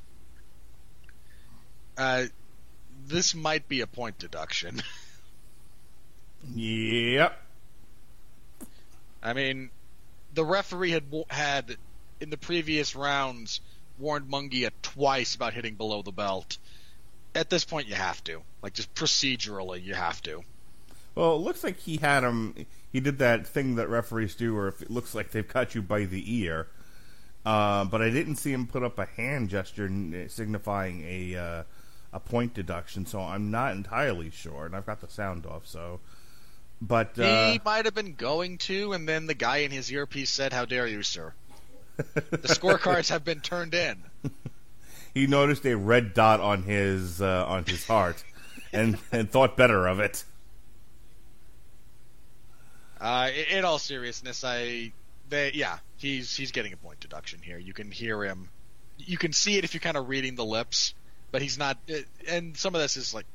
[1.97, 2.25] Uh,
[3.07, 4.83] this might be a point deduction.
[6.55, 7.39] Yep.
[9.23, 9.69] I mean,
[10.33, 11.77] the referee had had
[12.19, 13.61] in the previous rounds
[14.01, 16.59] warned Munguia twice about hitting below the belt.
[17.35, 18.43] At this point, you have to.
[18.63, 20.43] Like, just procedurally, you have to.
[21.15, 22.67] Well, it looks like he had him.
[22.93, 25.83] He did that thing that referees do, where if it looks like they've got you
[25.83, 26.69] by the ear.
[27.45, 29.89] Uh, but I didn't see him put up a hand gesture
[30.29, 31.63] signifying a uh,
[32.13, 34.67] a point deduction, so I'm not entirely sure.
[34.67, 36.01] And I've got the sound off, so.
[36.83, 40.31] But uh, he might have been going to, and then the guy in his earpiece
[40.31, 41.35] said, "How dare you, sir?
[42.31, 44.03] The scorecards have been turned in."
[45.15, 48.23] he noticed a red dot on his uh, on his heart,
[48.73, 50.25] and and thought better of it.
[53.01, 54.93] Uh, in, all seriousness, I,
[55.31, 57.59] they, yeah, he's he's getting a point deduction here.
[57.59, 58.51] You can hear him,
[58.99, 60.95] you can see it if you're kind of reading the lips,
[61.31, 61.79] but he's not.
[62.29, 63.27] And some of this is like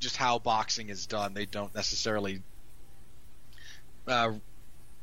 [0.00, 1.34] just how boxing is done.
[1.34, 2.42] They don't necessarily
[4.08, 4.32] uh,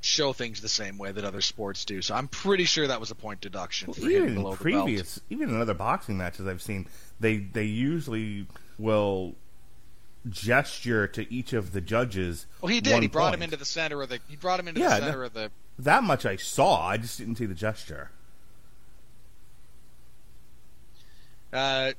[0.08, 2.02] show things the same way that other sports do.
[2.02, 5.62] So I'm pretty sure that was a point deduction hitting even in previous, even in
[5.62, 6.88] other boxing matches I've seen,
[7.20, 8.48] they they usually
[8.80, 9.36] will
[10.30, 12.46] gesture to each of the judges.
[12.62, 13.02] Well, he did.
[13.02, 14.20] He brought him into the center of the.
[14.28, 15.52] He brought him into Yeah, the center that- of the.
[15.80, 16.88] That much I saw.
[16.88, 18.10] I just didn't see the gesture.
[21.54, 21.92] Uh,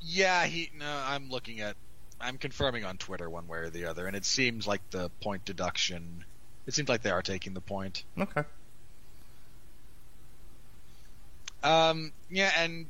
[0.00, 0.70] yeah, he.
[0.78, 1.76] No, I'm looking at.
[2.20, 5.44] I'm confirming on Twitter one way or the other, and it seems like the point
[5.44, 6.24] deduction.
[6.68, 8.04] It seems like they are taking the point.
[8.20, 8.42] Okay.
[11.62, 12.86] Um, yeah, and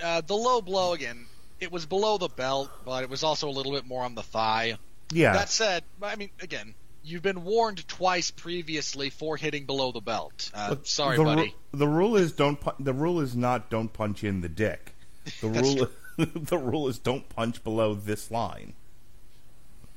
[0.00, 1.26] uh, the low blow again.
[1.58, 4.22] It was below the belt, but it was also a little bit more on the
[4.22, 4.78] thigh.
[5.12, 5.32] Yeah.
[5.32, 10.50] That said, I mean, again, you've been warned twice previously for hitting below the belt.
[10.54, 11.42] Uh, Look, sorry, the buddy.
[11.42, 12.60] ru- the rule is don't.
[12.60, 14.94] Pu- the rule is not don't punch in the dick.
[15.40, 15.88] The rule.
[16.34, 18.74] the rule is don't punch below this line.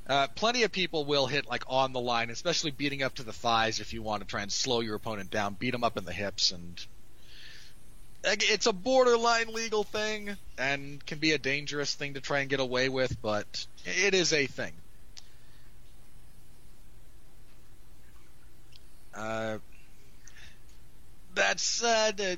[0.08, 3.34] Uh, plenty of people will hit like on the line, especially beating up to the
[3.34, 5.56] thighs if you want to try and slow your opponent down.
[5.56, 6.86] Beat them up in the hips, and
[8.24, 12.60] it's a borderline legal thing and can be a dangerous thing to try and get
[12.60, 14.74] away with, but it is a thing.
[19.16, 19.58] Uh,
[21.36, 22.36] that said, uh,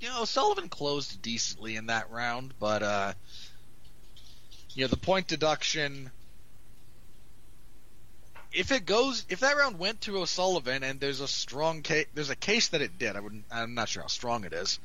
[0.00, 3.12] you know, Sullivan closed decently in that round, but uh,
[4.74, 6.10] you know, the point deduction.
[8.56, 12.30] If it goes, if that round went to O'Sullivan, and there's a strong case, there's
[12.30, 13.14] a case that it did.
[13.14, 13.44] I wouldn't.
[13.50, 14.78] I'm not sure how strong it is.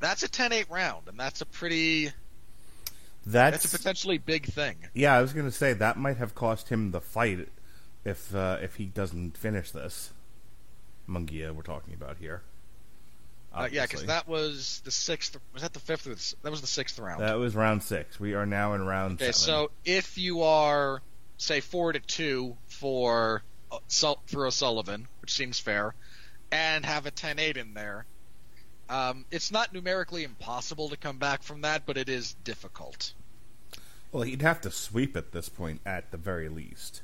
[0.00, 2.10] That's a 10-8 round, and that's a pretty.
[3.26, 4.76] That's, That's a potentially big thing.
[4.92, 5.14] yeah.
[5.16, 7.48] I was gonna say that might have cost him the fight
[8.04, 10.10] if uh, if he doesn't finish this.
[11.08, 12.42] Munguia, we're talking about here.
[13.52, 15.38] Uh, yeah, because that was the sixth.
[15.52, 16.06] Was that the fifth?
[16.06, 17.22] Or the, that was the sixth round.
[17.22, 18.18] that was round six.
[18.20, 19.34] We are now in round Okay, seven.
[19.34, 21.00] so if you are
[21.44, 25.94] say four to two for uh, for O'Sullivan, which seems fair,
[26.50, 28.06] and have a 10-8 in there,
[28.88, 33.12] um, it's not numerically impossible to come back from that, but it is difficult.
[34.12, 37.02] well, he'd have to sweep at this point at the very least.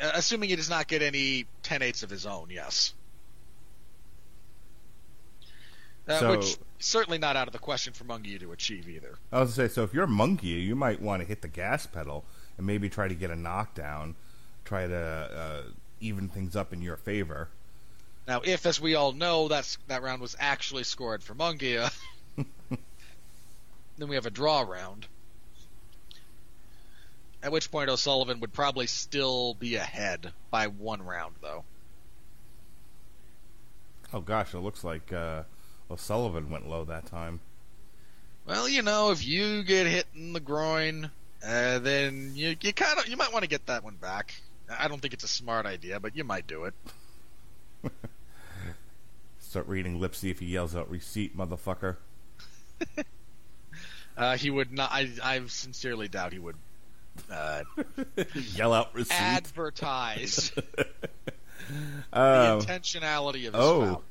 [0.00, 2.94] Uh, assuming he does not get any 10-8s of his own, yes.
[6.08, 9.18] Uh, So- which certainly not out of the question for Mungie to achieve either.
[9.30, 11.86] I was gonna say, so if you're Munguia, you might want to hit the gas
[11.86, 12.24] pedal
[12.56, 14.14] and maybe try to get a knockdown,
[14.64, 15.62] try to uh,
[16.00, 17.48] even things up in your favor.
[18.26, 21.92] Now, if, as we all know, that's that round was actually scored for Munguia,
[22.36, 25.06] then we have a draw round.
[27.42, 31.64] At which point O'Sullivan would probably still be ahead by one round, though.
[34.12, 35.42] Oh gosh, it looks like uh,
[35.90, 37.40] O'Sullivan went low that time.
[38.46, 41.10] Well, you know, if you get hit in the groin,
[41.46, 44.34] uh, then you you kind of you might want to get that one back.
[44.78, 46.74] I don't think it's a smart idea, but you might do it.
[49.38, 51.96] Start reading lips, see if he yells out "receipt, motherfucker."
[54.14, 54.90] Uh, he would not.
[54.92, 56.56] I I sincerely doubt he would
[57.30, 57.62] uh,
[58.54, 60.86] Yell out "receipt." advertise the
[62.12, 64.02] Um, intentionality of oh, foul.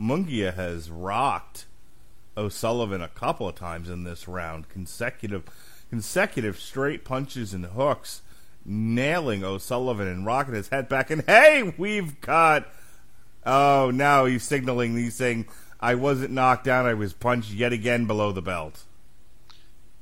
[0.00, 1.66] Munguia has rocked
[2.36, 4.68] O'Sullivan a couple of times in this round.
[4.70, 5.44] Consecutive,
[5.90, 8.22] consecutive straight punches and hooks,
[8.64, 11.10] nailing O'Sullivan and rocking his head back.
[11.10, 12.66] And hey, we've got.
[13.44, 14.96] Oh, now he's signaling.
[14.96, 15.48] He's saying,
[15.80, 16.86] "I wasn't knocked down.
[16.86, 18.84] I was punched yet again below the belt."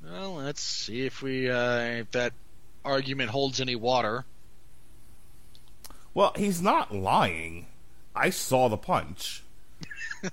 [0.04, 2.32] Well, let's see if we uh, if that
[2.84, 4.24] argument holds any water.
[6.14, 7.66] Well, he's not lying.
[8.14, 9.42] I saw the punch.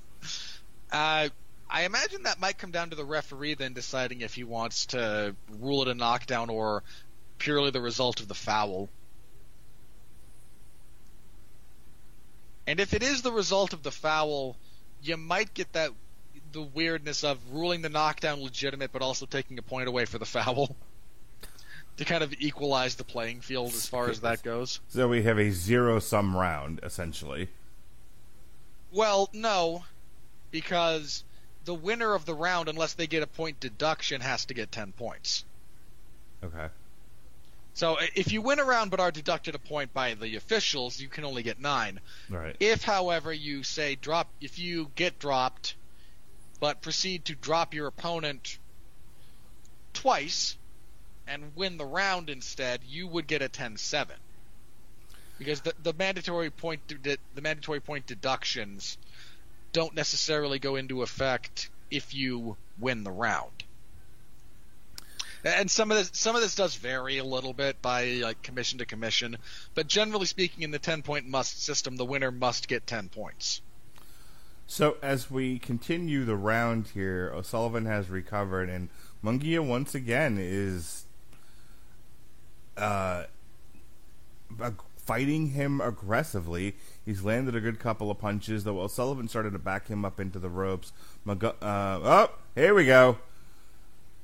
[0.91, 1.27] Uh,
[1.69, 5.35] I imagine that might come down to the referee then deciding if he wants to
[5.59, 6.83] rule it a knockdown or
[7.37, 8.89] purely the result of the foul.
[12.67, 14.57] And if it is the result of the foul,
[15.01, 15.91] you might get that
[16.51, 20.25] the weirdness of ruling the knockdown legitimate but also taking a point away for the
[20.25, 20.75] foul
[21.97, 24.79] to kind of equalize the playing field as far as that goes.
[24.87, 27.49] So we have a zero sum round essentially.
[28.91, 29.83] Well, no,
[30.51, 31.24] because
[31.65, 34.93] the winner of the round, unless they get a point deduction, has to get 10
[34.93, 35.43] points.
[36.43, 36.67] Okay.
[37.73, 41.09] So if you win a round but are deducted a point by the officials, you
[41.09, 41.99] can only get 9.
[42.29, 42.55] Right.
[42.59, 45.75] If, however, you say drop, if you get dropped,
[46.61, 48.57] but proceed to drop your opponent
[49.93, 50.55] twice
[51.27, 54.07] and win the round instead, you would get a 10-7.
[55.37, 58.97] Because the, the mandatory point the mandatory point deductions
[59.75, 63.65] don't necessarily go into effect if you win the round.
[65.43, 68.79] And some of this some of this does vary a little bit by like commission
[68.79, 69.35] to commission,
[69.73, 73.61] but generally speaking, in the ten point must system, the winner must get ten points.
[74.65, 78.87] So as we continue the round here, O'Sullivan has recovered, and
[79.21, 81.05] Munguia once again is
[82.77, 83.25] uh,
[84.97, 86.77] fighting him aggressively.
[87.05, 90.39] He's landed a good couple of punches, though O'Sullivan started to back him up into
[90.39, 90.91] the ropes.
[91.25, 93.19] Magu- uh, oh, here we go.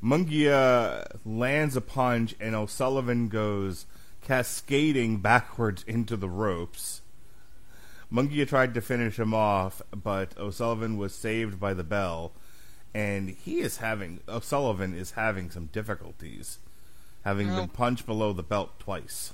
[0.03, 3.85] Munguia lands a punch, and O'Sullivan goes
[4.23, 7.01] cascading backwards into the ropes.
[8.11, 12.31] Munguia tried to finish him off, but O'Sullivan was saved by the bell,
[12.95, 16.57] and he is having O'Sullivan is having some difficulties,
[17.23, 19.33] having Well- been punched below the belt twice.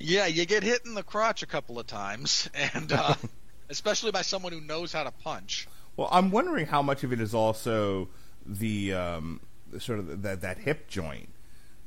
[0.00, 3.14] Yeah, you get hit in the crotch a couple of times, and uh,
[3.68, 5.66] especially by someone who knows how to punch.
[5.96, 8.08] Well, I'm wondering how much of it is also
[8.46, 9.40] the um,
[9.78, 11.28] sort of that that hip joint.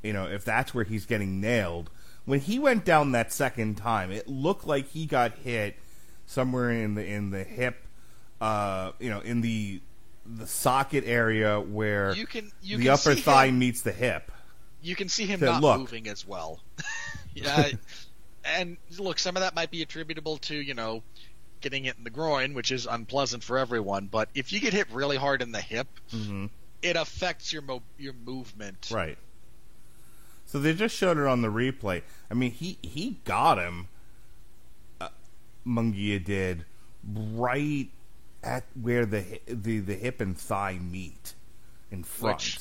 [0.04, 1.90] You know, if that's where he's getting nailed.
[2.26, 5.76] When he went down that second time, it looked like he got hit
[6.28, 7.78] somewhere in the in the hip.
[8.40, 9.82] Uh, you know, in the
[10.26, 14.32] the socket area where You can- you the can upper thigh him- meets the hip.
[14.82, 16.60] You can see him Said, not "Look." moving as well.
[17.34, 17.70] yeah,
[18.46, 21.04] and look, some of that might be attributable to you know
[21.62, 24.08] getting hit in the groin, which is unpleasant for everyone.
[24.08, 25.88] But if you get hit really hard in the hip,
[26.82, 28.90] it affects your mo- your movement.
[28.92, 29.18] Right.
[30.46, 32.02] So they just showed it on the replay.
[32.30, 33.88] I mean, he he got him.
[35.00, 35.10] Uh,
[35.66, 36.66] Munguia did
[37.08, 37.88] right
[38.44, 41.36] at where the the the hip and thigh meet
[41.92, 42.38] in front.
[42.38, 42.60] Which-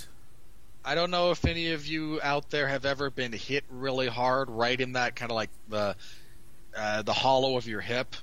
[0.85, 4.49] I don't know if any of you out there have ever been hit really hard,
[4.51, 5.95] right in that kind of like the
[6.76, 8.14] uh, the hollow of your hip.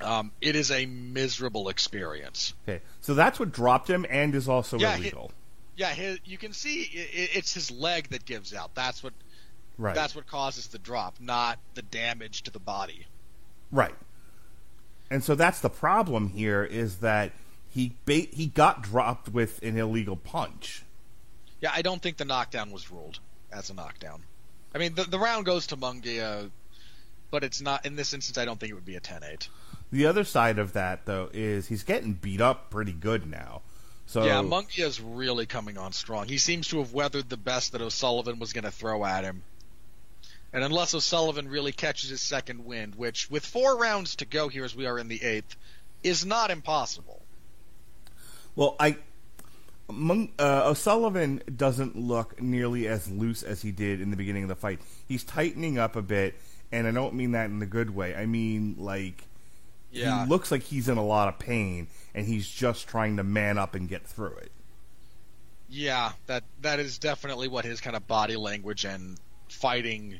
[0.00, 2.54] Um, it is a miserable experience.
[2.68, 5.30] okay, so that's what dropped him, and is also Yeah, illegal.
[5.76, 8.74] Yeah, his, you can see i i- it's his leg that gives out.
[8.74, 9.12] That's what
[9.78, 9.94] right.
[9.94, 13.06] that's what causes the drop, not the damage to the body.
[13.70, 13.94] Right.
[15.10, 17.30] And so that's the problem here is that
[17.74, 20.84] he ba- he got dropped with an illegal punch.
[21.60, 23.18] Yeah, I don't think the knockdown was ruled
[23.52, 24.22] as a knockdown.
[24.72, 26.50] I mean, the, the round goes to Munguia,
[27.32, 28.38] but it's not in this instance.
[28.38, 29.48] I don't think it would be a 10-8.
[29.90, 33.62] The other side of that though is he's getting beat up pretty good now.
[34.06, 36.28] So Yeah, Munguia's really coming on strong.
[36.28, 39.42] He seems to have weathered the best that O'Sullivan was going to throw at him.
[40.52, 44.64] And unless O'Sullivan really catches his second wind, which with four rounds to go here
[44.64, 45.56] as we are in the eighth,
[46.04, 47.23] is not impossible.
[48.56, 48.96] Well, I
[49.90, 54.48] Mung, uh, O'Sullivan doesn't look nearly as loose as he did in the beginning of
[54.48, 54.80] the fight.
[55.06, 56.34] He's tightening up a bit,
[56.72, 58.14] and I don't mean that in the good way.
[58.14, 59.24] I mean like
[59.90, 60.24] Yeah.
[60.24, 63.58] he looks like he's in a lot of pain, and he's just trying to man
[63.58, 64.52] up and get through it.
[65.68, 70.18] Yeah, that that is definitely what his kind of body language and fighting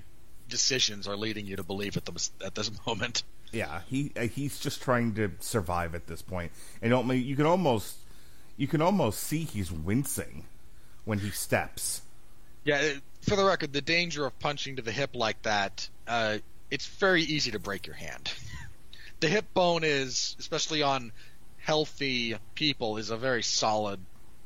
[0.49, 3.23] decisions are leading you to believe at the at this moment.
[3.53, 6.51] Yeah, he uh, he's just trying to survive at this point.
[6.53, 7.97] point, and don't you can almost
[8.57, 10.45] you can almost see he's wincing
[11.05, 12.03] when he steps.
[12.65, 12.93] Yeah,
[13.23, 16.39] for the record, the danger of punching to the hip like that, uh,
[16.71, 18.33] it's very easy to break your hand.
[19.21, 21.13] the hip bone is, especially on
[21.59, 24.01] healthy people, is a very solid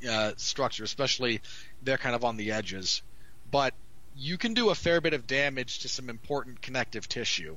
[0.09, 1.41] uh, structure, especially
[1.83, 3.03] they're kind of on the edges.
[3.51, 3.75] But
[4.17, 7.57] you can do a fair bit of damage to some important connective tissue.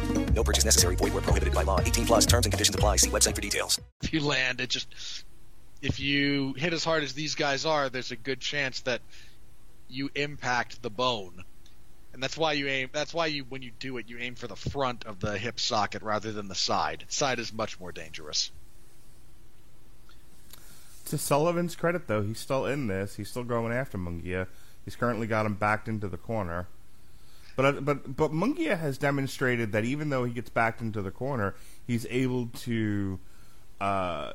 [0.33, 0.95] No purchase necessary.
[0.95, 1.79] Void where prohibited by law.
[1.79, 2.95] 18 plus terms and conditions apply.
[2.95, 3.79] See website for details.
[4.01, 5.23] If you land, it just
[5.81, 9.01] if you hit as hard as these guys are, there's a good chance that
[9.89, 11.43] you impact the bone.
[12.13, 14.47] And that's why you aim that's why you when you do it you aim for
[14.47, 17.05] the front of the hip socket rather than the side.
[17.07, 18.51] Side is much more dangerous.
[21.05, 23.15] To Sullivan's credit, though, he's still in this.
[23.15, 24.47] He's still going after Munguia.
[24.85, 26.67] He's currently got him backed into the corner.
[27.55, 31.11] But uh, but but Munguia has demonstrated that even though he gets backed into the
[31.11, 33.19] corner, he's able to
[33.79, 34.33] uh,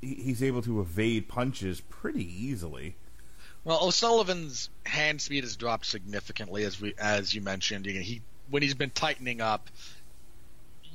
[0.00, 2.96] he's able to evade punches pretty easily.
[3.64, 7.86] Well, O'Sullivan's hand speed has dropped significantly, as we as you mentioned.
[7.86, 9.68] You know, He when he's been tightening up,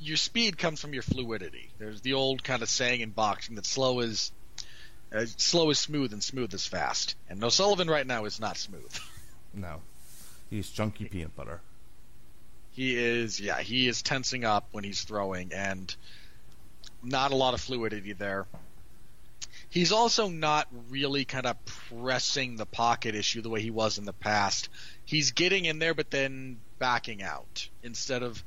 [0.00, 1.70] your speed comes from your fluidity.
[1.78, 4.32] There's the old kind of saying in boxing that slow is
[5.14, 7.16] uh, slow is smooth and smooth is fast.
[7.28, 8.92] And O'Sullivan right now is not smooth.
[9.52, 9.82] No,
[10.54, 11.60] he's chunky peanut butter.
[12.70, 15.94] He is, yeah, he is tensing up when he's throwing, and
[17.02, 18.46] not a lot of fluidity there.
[19.68, 24.04] He's also not really kind of pressing the pocket issue the way he was in
[24.04, 24.68] the past.
[25.04, 28.42] He's getting in there, but then backing out instead of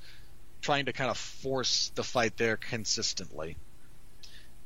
[0.62, 3.58] trying to kind of force the fight there consistently.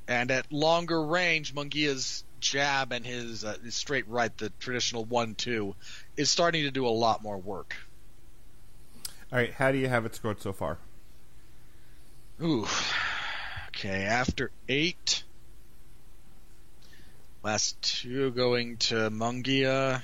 [0.08, 5.76] And at longer range, Munguia's jab and his, uh, his straight right, the traditional one-two,
[6.18, 7.76] is starting to do a lot more work.
[9.32, 10.78] All right, how do you have it scored so far?
[12.42, 12.68] Ooh.
[13.70, 15.24] Okay, after eight.
[17.44, 20.02] Last two going to Munguia.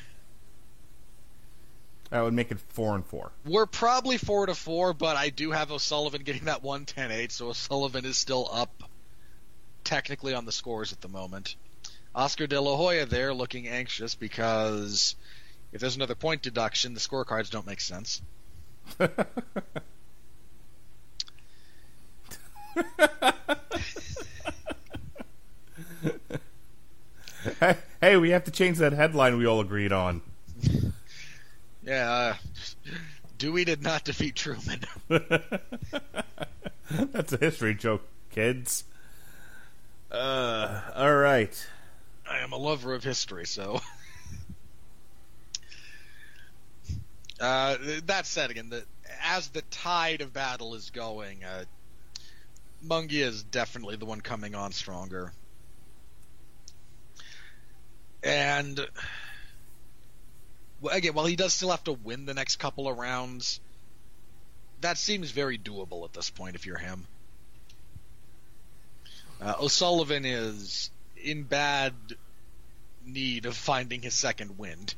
[2.09, 3.31] That would make it four and four.
[3.45, 7.33] We're probably four to four, but I do have O'Sullivan getting that one ten eight,
[7.33, 8.83] so O'Sullivan is still up
[9.83, 11.55] technically on the scores at the moment.
[12.17, 15.15] Oscar De La Hoya there looking anxious because
[15.71, 18.23] if there's another point deduction, the scorecards don't make sense.
[18.97, 19.09] hey,
[28.01, 30.21] hey, we have to change that headline we all agreed on.
[31.83, 32.35] Yeah, uh,
[33.37, 34.81] Dewey did not defeat Truman.
[36.91, 38.83] That's a history joke, kids.
[40.11, 41.65] Uh, all right.
[42.29, 43.81] I am a lover of history, so.
[47.39, 48.83] Uh, that said, again, the,
[49.23, 51.65] as the tide of battle is going, uh,
[52.83, 55.31] Munguia is definitely the one coming on stronger.
[58.23, 58.79] And
[60.91, 63.59] again, while he does still have to win the next couple of rounds,
[64.81, 67.05] that seems very doable at this point if you're him.
[69.39, 70.89] Uh, O'Sullivan is
[71.27, 71.93] in bad
[73.05, 74.95] need of finding his second wind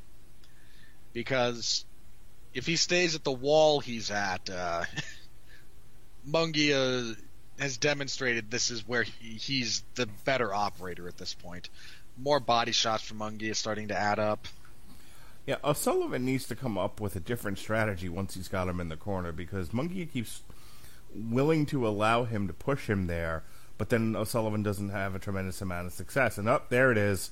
[1.14, 1.86] because
[2.54, 4.84] if he stays at the wall he's at, uh,
[6.28, 7.16] Munguia
[7.60, 11.70] has demonstrated this is where he, he's the better operator at this point.
[12.18, 14.48] More body shots from Munguia starting to add up.
[15.46, 18.90] Yeah, O'Sullivan needs to come up with a different strategy once he's got him in
[18.90, 20.44] the corner because Munguia keeps
[21.14, 23.44] willing to allow him to push him there,
[23.80, 26.38] but then O'Sullivan doesn't have a tremendous amount of success.
[26.38, 27.32] And up there it is.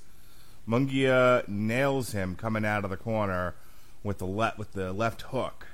[0.68, 3.54] Munguia nails him coming out of the corner
[4.02, 5.68] with the le- with the left hook,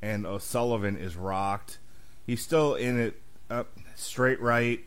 [0.00, 1.78] and O'Sullivan is rocked.
[2.26, 4.80] He's still in it up straight right,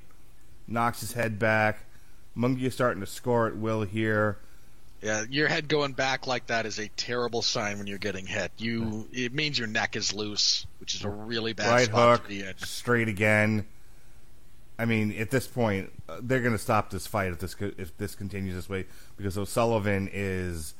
[0.67, 1.79] knocks his head back.
[2.35, 4.37] Munguia starting to score at will here.
[5.01, 8.51] Yeah, your head going back like that is a terrible sign when you're getting hit.
[8.57, 12.23] You it means your neck is loose, which is a really bad right spot hook,
[12.23, 12.57] to be in.
[12.59, 13.65] straight again.
[14.79, 17.95] I mean, at this point, uh, they're going to stop this fight if this if
[17.97, 18.85] this continues this way
[19.17, 20.73] because O'Sullivan is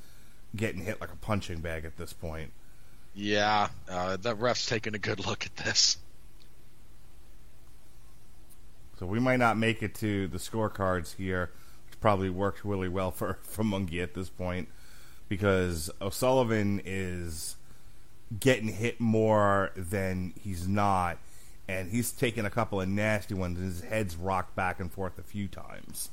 [0.56, 2.52] getting hit like a punching bag at this point.
[3.14, 5.98] Yeah, uh, the ref's taking a good look at this.
[9.00, 11.52] So we might not make it to the scorecards here,
[11.86, 14.70] which probably worked really well for for Mungie at this point
[15.28, 17.58] because O'Sullivan is
[18.40, 21.18] getting hit more than he's not,
[21.70, 25.20] and he's taking a couple of nasty ones, and his head's rocked back and forth
[25.20, 26.10] a few times.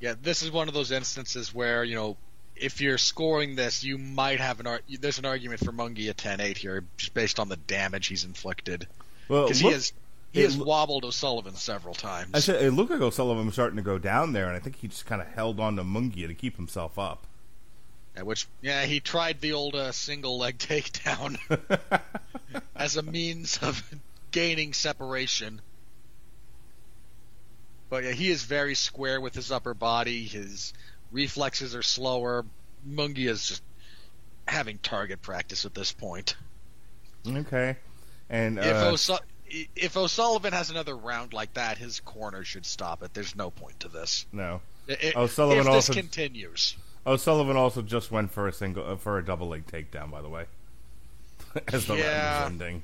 [0.00, 2.16] Yeah, this is one of those instances where you know
[2.56, 6.16] if you're scoring this, you might have an ar- there's an argument for Mungie at
[6.18, 8.86] 10-8 here, just based on the damage he's inflicted.
[9.28, 9.92] Well, Because he has
[10.32, 12.30] he has lo- wobbled O'Sullivan several times.
[12.34, 14.76] I said it looked like O'Sullivan was starting to go down there, and I think
[14.76, 17.26] he just kind of held on to Munguia to keep himself up.
[18.16, 21.38] At which, yeah, he tried the old uh, single leg takedown
[22.76, 23.82] as a means of
[24.30, 25.60] gaining separation.
[27.88, 30.24] But yeah, he is very square with his upper body.
[30.24, 30.72] His
[31.10, 32.44] reflexes are slower.
[32.88, 33.62] Mungi is just
[34.46, 36.36] having target practice at this point.
[37.26, 37.76] Okay,
[38.30, 39.20] and if uh, Osu-
[39.76, 43.12] if O'Sullivan has another round like that, his corner should stop it.
[43.12, 44.24] There's no point to this.
[44.32, 44.60] No.
[44.88, 46.76] I- I- O'Sullivan if this also continues.
[47.06, 50.10] O'Sullivan also just went for a single uh, for a double leg takedown.
[50.10, 50.44] By the way,
[51.72, 52.42] as the Yeah.
[52.42, 52.82] round is ending.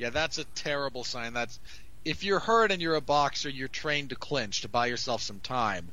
[0.00, 1.34] Yeah, that's a terrible sign.
[1.34, 1.60] That's
[2.06, 5.40] if you're hurt and you're a boxer, you're trained to clinch to buy yourself some
[5.40, 5.88] time,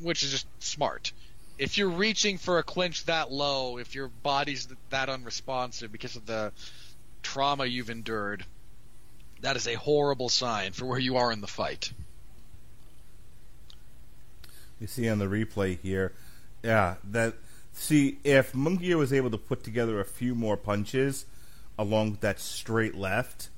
[0.00, 1.10] which is just smart.
[1.58, 6.26] If you're reaching for a clinch that low, if your body's that unresponsive because of
[6.26, 6.52] the
[7.24, 8.44] trauma you've endured,
[9.40, 11.92] that is a horrible sign for where you are in the fight.
[14.80, 16.12] You see on the replay here,
[16.62, 17.34] yeah, that
[17.72, 21.26] see if Munguia was able to put together a few more punches
[21.80, 23.48] along that straight left,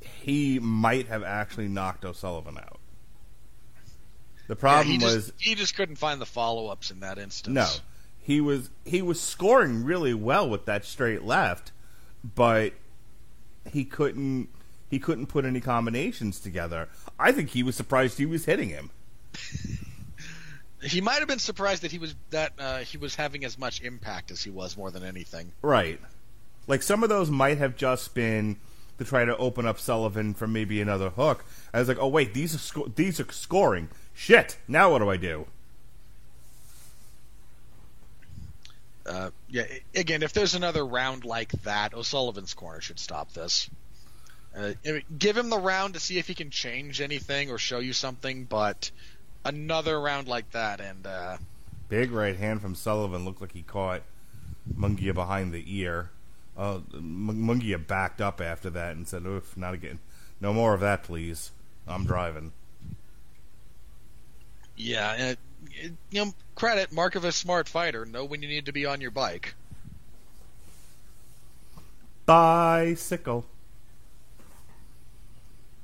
[0.00, 2.80] he might have actually knocked O'Sullivan out.
[4.48, 7.16] The problem Yeah, he just, was he just couldn't find the follow ups in that
[7.16, 7.54] instance.
[7.54, 7.68] no,
[8.20, 11.70] he was he was scoring really well with that straight left,
[12.22, 12.72] but
[13.70, 14.48] he couldn't
[14.90, 16.88] he couldn't put any combinations together.
[17.18, 18.90] I think he was surprised he was hitting him.
[20.82, 23.80] He might have been surprised that he was that uh, he was having as much
[23.80, 25.52] impact as he was more than anything.
[25.62, 25.98] Right.
[26.66, 28.56] Like some of those might have just been
[28.98, 31.44] to try to open up Sullivan for maybe another hook.
[31.72, 33.88] I was like, oh wait, these are sco- these are scoring.
[34.14, 34.56] Shit.
[34.68, 35.46] Now what do I do?
[39.06, 43.68] Uh, yeah, again, if there's another round like that, O'Sullivan's corner should stop this.
[44.56, 44.72] Uh,
[45.18, 48.44] give him the round to see if he can change anything or show you something,
[48.44, 48.90] but
[49.44, 51.36] another round like that, and uh,
[51.88, 54.02] Big right hand from Sullivan looked like he caught
[54.74, 56.10] Munguia behind the ear.
[56.56, 59.98] Uh, M- Munguia backed up after that and said, "Oof, not again.
[60.40, 61.50] No more of that, please.
[61.86, 62.52] I'm driving."
[64.76, 65.36] yeah,
[65.80, 68.04] uh, you know, credit mark of a smart fighter.
[68.04, 69.54] Know when you need to be on your bike.
[72.26, 73.44] Bicycle.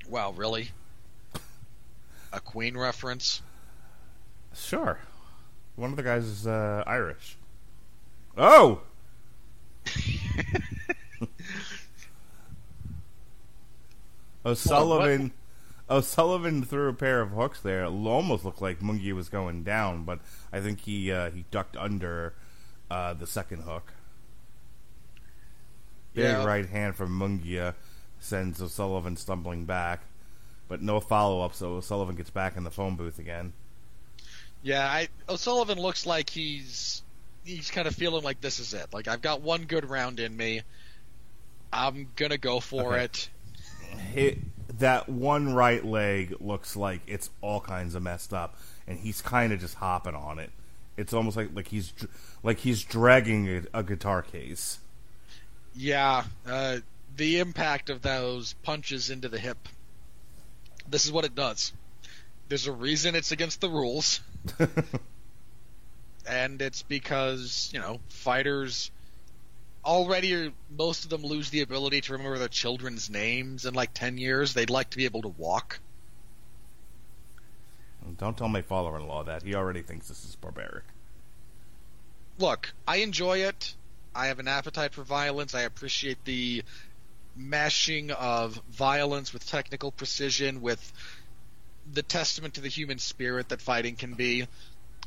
[0.08, 0.70] Wow, really?
[2.32, 3.42] A Queen reference?
[4.54, 4.98] Sure.
[5.76, 7.36] One of the guys is uh, Irish.
[8.36, 8.80] Oh.
[14.44, 15.32] O'Sullivan.
[15.88, 17.84] O'Sullivan threw a pair of hooks there.
[17.84, 20.20] It almost looked like Mungie was going down, but
[20.52, 22.34] I think he uh, he ducked under
[22.90, 23.92] uh, the second hook.
[26.14, 26.44] Big Yeah.
[26.44, 27.74] right hand from Munguia
[28.20, 30.02] sends O'Sullivan stumbling back,
[30.68, 31.54] but no follow up.
[31.54, 33.52] So O'Sullivan gets back in the phone booth again.
[34.62, 37.02] Yeah, I, O'Sullivan looks like he's
[37.44, 38.92] he's kind of feeling like this is it.
[38.92, 40.62] Like I've got one good round in me.
[41.72, 43.04] I'm gonna go for Okay.
[43.04, 43.28] it.
[44.14, 44.38] It,
[44.78, 49.52] that one right leg looks like it's all kinds of messed up, and he's kind
[49.52, 50.50] of just hopping on it.
[50.96, 51.92] It's almost like like he's
[52.42, 54.78] like he's dragging a, a guitar case.
[55.74, 56.78] Yeah, uh,
[57.16, 59.68] the impact of those punches into the hip.
[60.88, 61.72] This is what it does.
[62.48, 64.20] There's a reason it's against the rules,
[66.26, 68.90] and it's because you know fighters
[69.84, 73.94] already are, most of them lose the ability to remember their children's names in like
[73.94, 74.52] 10 years.
[74.52, 75.80] They'd like to be able to walk.
[78.18, 79.42] Don't tell my father-in-law that.
[79.42, 80.84] He already thinks this is barbaric.
[82.38, 83.74] look i enjoy it.
[84.14, 85.54] I have an appetite for violence.
[85.54, 86.64] I appreciate the
[87.36, 90.92] mashing of violence with technical precision with
[91.92, 94.46] the testament to the human spirit that fighting can be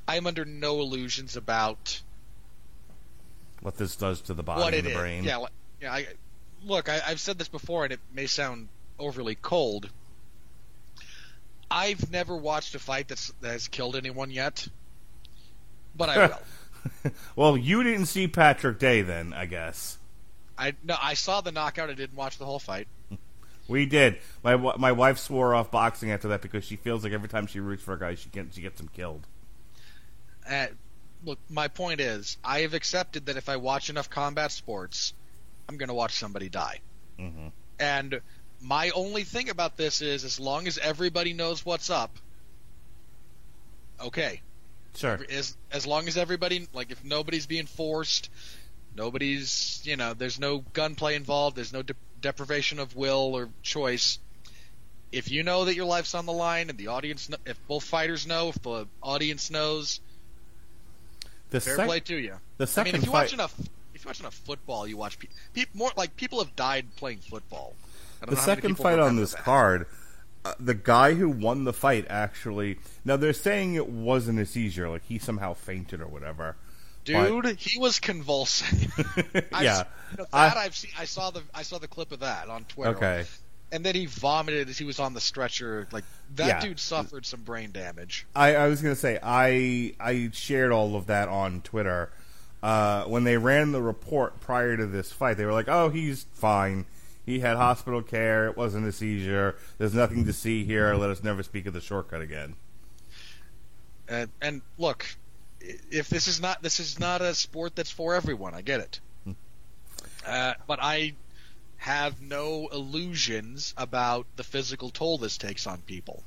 [0.08, 2.02] i'm under no illusions about
[3.62, 4.98] What this does to the body what and the is.
[4.98, 5.24] brain.
[5.24, 5.46] Yeah,
[5.82, 5.94] yeah.
[5.94, 6.08] I,
[6.66, 8.68] look, I, I've said this before, and it may sound
[9.00, 9.90] overly cold.
[11.72, 14.68] I've never watched a fight that's that has killed anyone yet,
[15.96, 17.12] but I will.
[17.38, 19.98] well, you didn't see Patrick Day then, I guess.
[20.58, 21.90] I no, I saw the knockout.
[21.90, 22.88] I didn't watch the whole fight.
[23.66, 24.18] We did.
[24.44, 27.62] My my wife swore off boxing after that because she feels like every time she
[27.62, 29.26] roots for a guy, she gets she gets him killed.
[30.50, 30.68] Uh,
[31.26, 35.14] look, my point is, I have accepted that if I watch enough combat sports,
[35.70, 36.80] I'm going to watch somebody die.
[37.20, 37.48] Mm-hmm.
[37.80, 38.22] And
[38.62, 42.18] my only thing about this is, as long as everybody knows what's up,
[44.02, 44.42] okay.
[44.96, 45.20] Sure.
[45.30, 48.30] As as long as everybody, like, if nobody's being forced,
[48.96, 54.20] nobody's, you know, there's no gunplay involved, there's no de- deprivation of will or choice.
[55.12, 57.84] If you know that your life's on the line, and the audience, kn- if both
[57.84, 60.00] fighters know, if the audience knows,
[61.54, 62.36] The fair sec- play to you.
[62.58, 63.56] the I second mean, if you fight- watch enough,
[63.94, 67.20] if you watch enough football, you watch pe- pe- more like people have died playing
[67.20, 67.76] football.
[68.22, 69.44] The know how many second fight on this that.
[69.44, 69.86] card,
[70.46, 72.80] uh, the guy who won the fight actually.
[73.06, 76.56] Now they're saying it wasn't a seizure, like he somehow fainted or whatever.
[77.06, 78.90] Dude, he was convulsing.
[79.52, 79.84] I- yeah.
[80.12, 80.92] you know, I- that I've seen.
[80.98, 82.96] I saw the I saw the clip of that on Twitter.
[82.96, 83.26] Okay.
[83.74, 85.88] And then he vomited as he was on the stretcher.
[85.92, 86.04] Like
[86.36, 86.60] that Yeah.
[86.62, 88.26] dude suffered some brain damage.
[88.36, 92.12] I, I was gonna say I I shared all of that on Twitter.
[92.62, 96.28] Uh, when they ran the report prior to this fight, they were like, "Oh, he's
[96.34, 96.86] fine.
[97.26, 98.48] He had hospital care.
[98.48, 99.56] It wasn't a seizure.
[99.78, 100.94] There's nothing to see here.
[100.96, 102.56] Let us never speak of the shortcut again."
[104.08, 105.06] And, and look,
[105.62, 109.00] if this is not this is not a sport that's for everyone, I get it.
[110.26, 111.14] Uh, but I
[111.84, 116.24] have no illusions about the physical toll this takes on people.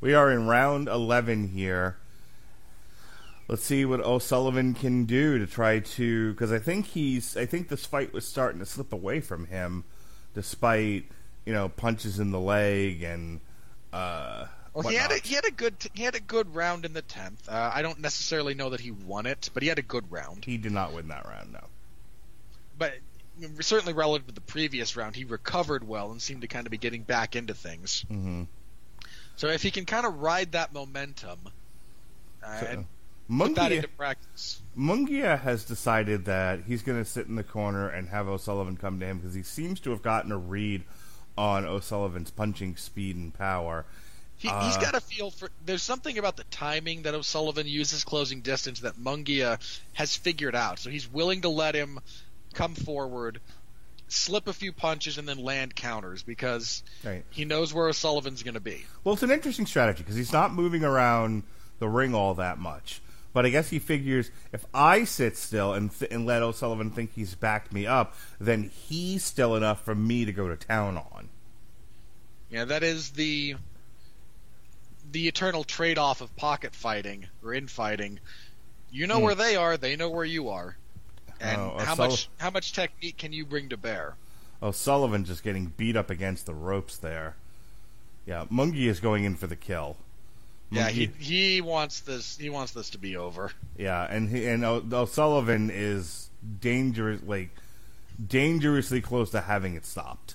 [0.00, 1.98] We are in round 11 here.
[3.46, 7.68] Let's see what O'Sullivan can do to try to because I think he's I think
[7.68, 9.84] this fight was starting to slip away from him
[10.34, 11.04] despite,
[11.46, 13.40] you know, punches in the leg and
[13.92, 16.92] uh Well, he had a, he had a good he had a good round in
[16.92, 17.48] the tenth.
[17.48, 20.44] Uh, I don't necessarily know that he won it, but he had a good round.
[20.44, 21.64] He did not win that round, no.
[22.76, 22.94] But
[23.60, 26.78] certainly relative to the previous round, he recovered well and seemed to kind of be
[26.78, 28.04] getting back into things.
[28.10, 28.44] Mm-hmm.
[29.36, 31.38] So if he can kind of ride that momentum
[32.42, 37.26] uh, So, put that Munguia, into practice, Munguia has decided that he's going to sit
[37.26, 40.32] in the corner and have O'Sullivan come to him because he seems to have gotten
[40.32, 40.82] a read
[41.36, 43.84] on O'Sullivan's punching speed and power.
[44.38, 45.50] he, he's Uh, got a feel for.
[45.64, 49.60] There's something about the timing that O'Sullivan uses closing distance that Munguia
[49.92, 50.78] has figured out.
[50.78, 52.00] So he's willing to let him
[52.58, 53.40] come forward,
[54.08, 57.24] slip a few punches, and then land counters because Right.
[57.30, 58.84] he knows where O'Sullivan's going to be.
[59.04, 61.44] Well, it's an interesting strategy because he's not moving around
[61.78, 63.00] the ring all that much.
[63.32, 67.12] But I guess he figures if I sit still and th- and let O'Sullivan think
[67.14, 71.28] he's backed me up, then he's still enough for me to go to town on.
[72.50, 73.56] Yeah, that is the
[75.12, 78.18] the eternal trade-off of pocket fighting or infighting.
[78.90, 79.24] You know Hmm.
[79.24, 80.76] where they are, they know where you are,
[81.40, 84.14] and Oh, oh how O'Sulli- much how much technique can you bring to bear?
[84.62, 87.36] Oh, O'Sullivan just getting beat up against the ropes there.
[88.26, 89.96] Yeah, Mungie is going in for the kill.
[90.70, 93.52] Yeah, he he wants this he wants this to be over.
[93.78, 96.28] Yeah, and he, and oh, O- O'Sullivan is
[96.60, 97.50] dangerous, like
[98.26, 100.34] dangerously close to having it stopped.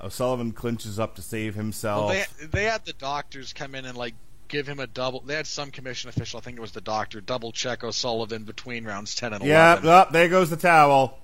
[0.00, 2.06] O'Sullivan clinches up to save himself.
[2.10, 4.14] Well, they they had the doctors come in and like
[4.48, 5.20] give him a double.
[5.20, 8.84] They had some commission official, I think it was the doctor, double check O'Sullivan between
[8.84, 9.90] rounds ten and yeah, eleven.
[9.90, 11.18] up there goes the towel,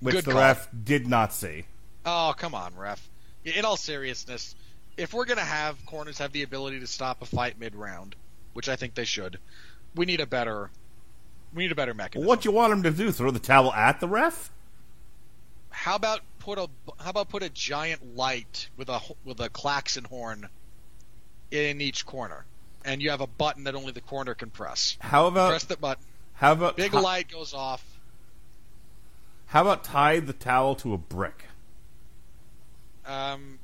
[0.00, 0.40] which Good the call.
[0.40, 1.64] ref did not see.
[2.04, 3.08] Oh, come on, ref.
[3.44, 4.54] In all seriousness,
[4.96, 8.14] if we're going to have corners have the ability to stop a fight mid-round,
[8.52, 9.38] which I think they should,
[9.94, 10.70] we need a better
[11.54, 12.28] we need a better mechanism.
[12.28, 13.10] What do you want him to do?
[13.12, 14.50] Throw the towel at the ref?
[15.70, 16.68] How about put a
[16.98, 20.48] how about put a giant light with a with a klaxon horn
[21.50, 22.44] in each corner,
[22.84, 24.96] and you have a button that only the corner can press.
[25.00, 26.04] How about press the button?
[26.34, 27.84] how about Big ti- light goes off.
[29.46, 31.44] How about tie the towel to a brick?
[33.06, 33.58] Um,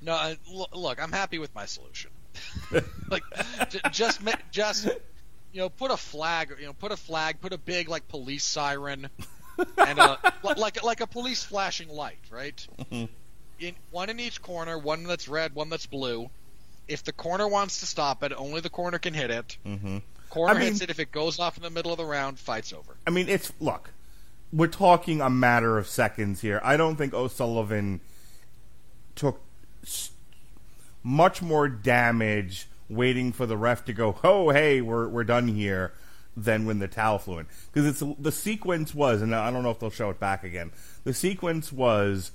[0.00, 2.10] no, l- look, I'm happy with my solution.
[3.10, 3.22] like,
[3.68, 4.20] j- just
[4.50, 4.88] just
[5.52, 8.44] you know, put a flag, you know, put a flag, put a big like police
[8.44, 9.08] siren,
[9.78, 12.66] and a like like a police flashing light, right?
[13.58, 16.28] In one in each corner, one that's red, one that's blue.
[16.88, 19.56] If the corner wants to stop it, only the corner can hit it.
[19.66, 19.98] Mm-hmm.
[20.30, 20.90] Corner I mean- hits it.
[20.90, 22.96] If it goes off in the middle of the round, fight's over.
[23.06, 23.90] I mean, it's look.
[24.52, 26.60] We're talking a matter of seconds here.
[26.62, 28.00] I don't think O'Sullivan
[29.16, 29.40] took
[31.02, 35.92] much more damage waiting for the ref to go, "Oh, hey, we're we're done here,"
[36.36, 37.46] than when the towel flew in.
[37.72, 40.70] Because it's the sequence was, and I don't know if they'll show it back again.
[41.04, 42.30] The sequence was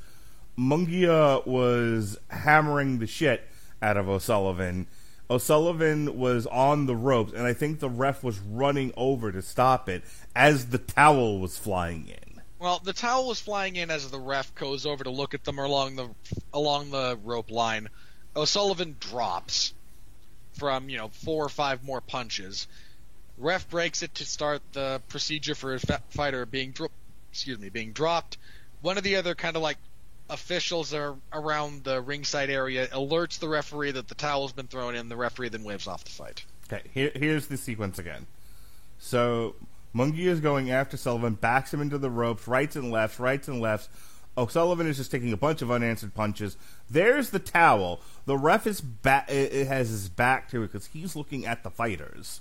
[0.62, 3.50] Munguia was hammering the shit
[3.82, 4.86] out of O'Sullivan.
[5.28, 9.90] O'Sullivan was on the ropes, and I think the ref was running over to stop
[9.90, 10.04] it
[10.36, 12.42] as the towel was flying in.
[12.60, 15.58] Well, the towel was flying in as the ref goes over to look at them
[15.58, 16.10] along the
[16.54, 17.90] along the rope line.
[18.36, 19.74] O'Sullivan drops
[20.60, 22.68] from you know four or five more punches.
[23.40, 26.92] Ref breaks it to start the procedure for a fighter being dro-
[27.32, 28.38] excuse me being dropped.
[28.82, 29.78] One of the other kind of like
[30.32, 35.10] officials are around the ringside area alerts the referee that the towel's been thrown in.
[35.10, 36.44] The referee then waves off the fight.
[36.72, 38.26] Okay, here, here's the sequence again.
[38.98, 39.56] So
[39.94, 43.60] Munguia is going after Sullivan, backs him into the ropes, rights and lefts, rights and
[43.60, 43.90] lefts.
[44.38, 46.56] O'Sullivan is just taking a bunch of unanswered punches.
[46.90, 48.00] There's the towel.
[48.26, 51.70] The ref is ba- it has his back to it because he's looking at the
[51.70, 52.40] fighters.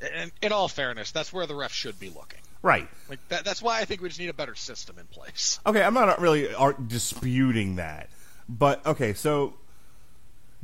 [0.00, 2.40] And in all fairness, that's where the ref should be looking.
[2.64, 2.88] Right.
[3.10, 5.60] Like that, that's why I think we just need a better system in place.
[5.66, 6.48] Okay, I'm not really
[6.86, 8.08] disputing that,
[8.48, 9.52] but okay, so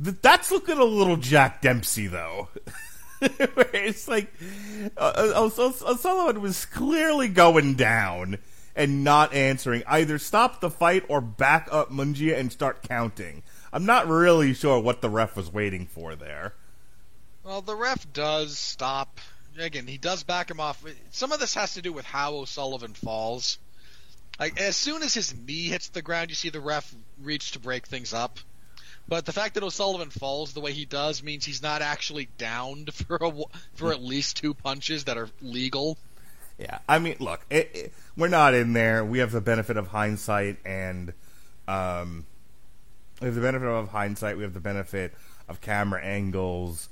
[0.03, 2.49] th- that's looking a little Jack Dempsey though.
[3.21, 4.33] it's like
[4.97, 8.39] uh, uh, O'Sullivan was clearly going down
[8.75, 9.83] and not answering.
[9.85, 13.43] Either stop the fight or back up Munguia and start counting.
[13.71, 16.55] I'm not really sure what the ref was waiting for there.
[17.43, 19.19] Well, the ref does stop.
[19.57, 20.83] Again, he does back him off.
[21.11, 23.57] Some of this has to do with how O'Sullivan falls.
[24.39, 27.59] Like as soon as his knee hits the ground, you see the ref reach to
[27.59, 28.39] break things up.
[29.07, 32.93] But the fact that O'Sullivan falls the way he does means he's not actually downed
[32.93, 33.31] for a,
[33.75, 35.97] for at least two punches that are legal.
[36.57, 39.03] Yeah, I mean, look, it, it, we're not in there.
[39.03, 41.11] We have the benefit of hindsight, and
[41.67, 42.25] um,
[43.19, 44.37] we have the benefit of hindsight.
[44.37, 45.13] We have the benefit
[45.49, 46.87] of camera angles,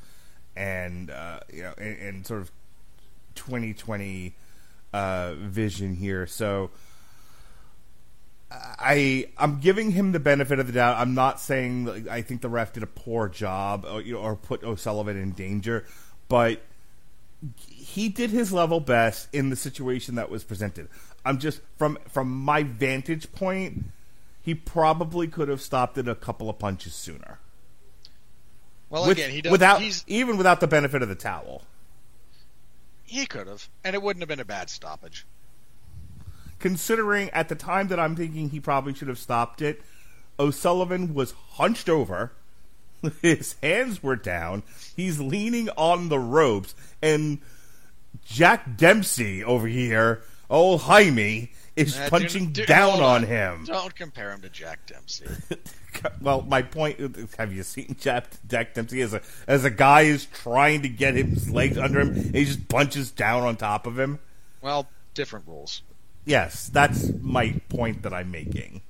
[0.55, 2.51] and uh, you know, and, and sort of
[3.35, 4.33] 2020
[4.93, 6.27] uh, vision here.
[6.27, 6.71] So
[8.51, 10.97] I I'm giving him the benefit of the doubt.
[10.97, 14.35] I'm not saying I think the ref did a poor job or, you know, or
[14.35, 15.85] put O'Sullivan in danger,
[16.27, 16.61] but
[17.67, 20.89] he did his level best in the situation that was presented.
[21.23, 23.85] I'm just from from my vantage point,
[24.41, 27.39] he probably could have stopped it a couple of punches sooner.
[28.89, 31.63] Well, With, again, he does, without even without the benefit of the towel.
[33.03, 35.25] He could have, and it wouldn't have been a bad stoppage
[36.59, 39.81] considering at the time that I'm thinking he probably should have stopped it,
[40.39, 42.33] O'Sullivan was hunched over,
[43.21, 44.63] his hands were down,
[44.95, 47.39] he's leaning on the ropes, and
[48.25, 53.65] Jack Dempsey over here, old Jaime, is Uh, punching dude, dude, down hold on him.
[53.65, 55.26] Don't compare him to Jack Dempsey.
[56.22, 56.99] well, my point
[57.38, 61.15] have you seen Jack, Jack Dempsey as a as a guy is trying to get
[61.15, 64.20] his legs under him, and he just punches down on top of him?
[64.61, 65.82] well, different rules.
[66.26, 68.82] Yes, that's my point that I'm making.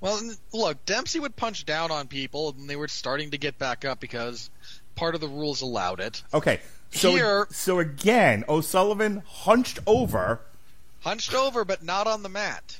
[0.00, 0.20] Well,
[0.52, 3.98] look, Dempsey would punch down on people, and they were starting to get back up
[3.98, 4.50] because
[4.94, 6.22] part of the rules allowed it.
[6.34, 6.60] Okay,
[6.90, 10.40] so Here- so again, O'Sullivan hunched over,
[11.00, 12.78] Hunched over, but not on the mat.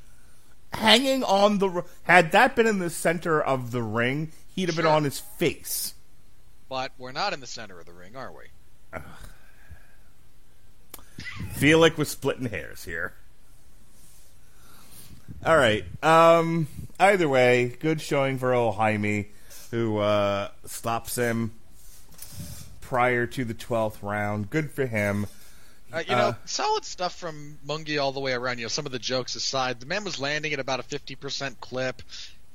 [0.73, 1.85] hanging on the.
[2.05, 5.95] Had that been in the center of the ring, he'd have been on his face.
[6.69, 9.01] But we're not in the center of the ring, are we?
[11.53, 13.15] Feel like we're splitting hairs here.
[15.45, 15.85] All right.
[16.03, 16.69] Um.
[16.99, 19.29] Either way, good showing for old Jaime,
[19.71, 21.53] who uh, stops him
[22.81, 24.49] prior to the twelfth round.
[24.51, 25.27] Good for him.
[25.97, 28.59] Uh, you know, Uh, solid stuff from Mungi all the way around.
[28.59, 31.59] You know, some of the jokes aside, the man was landing at about a 50%
[31.61, 32.03] clip,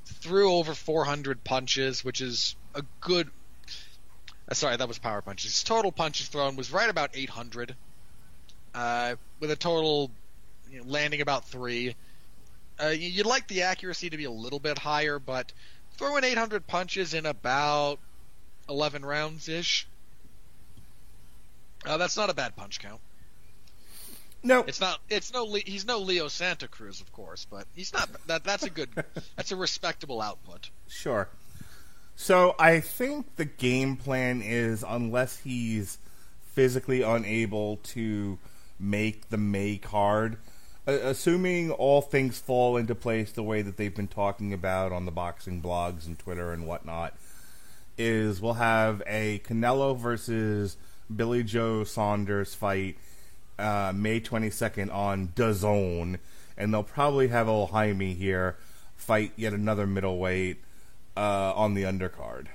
[0.05, 3.31] threw over 400 punches, which is a good.
[4.47, 5.53] Uh, sorry, that was power punches.
[5.53, 7.75] His total punches thrown was right about 800,
[8.75, 10.11] uh, with a total
[10.69, 11.95] you know, landing about three.
[12.79, 15.51] Uh, you- you'd like the accuracy to be a little bit higher, but
[15.97, 17.99] throwing 800 punches in about
[18.69, 19.87] 11 rounds ish.
[21.85, 23.01] Uh, that's not a bad punch count.
[24.43, 24.99] No, It's not.
[25.09, 25.53] It's no.
[25.53, 28.09] He's no Leo Santa Cruz, of course, but he's not.
[28.27, 28.89] That that's a good.
[29.35, 30.69] that's a respectable output.
[30.87, 31.29] Sure.
[32.15, 35.97] So I think the game plan is unless he's
[36.53, 38.37] physically unable to
[38.79, 40.37] make the May card,
[40.85, 45.11] assuming all things fall into place the way that they've been talking about on the
[45.11, 47.15] boxing blogs and Twitter and whatnot,
[47.97, 50.77] is we'll have a Canelo versus
[51.13, 52.97] Billy Joe Saunders fight
[53.61, 56.17] uh, May 22nd on DAZN,
[56.57, 58.57] and they'll probably have old Jaime here
[58.95, 60.57] fight yet another middleweight
[61.17, 62.47] uh, on the undercard.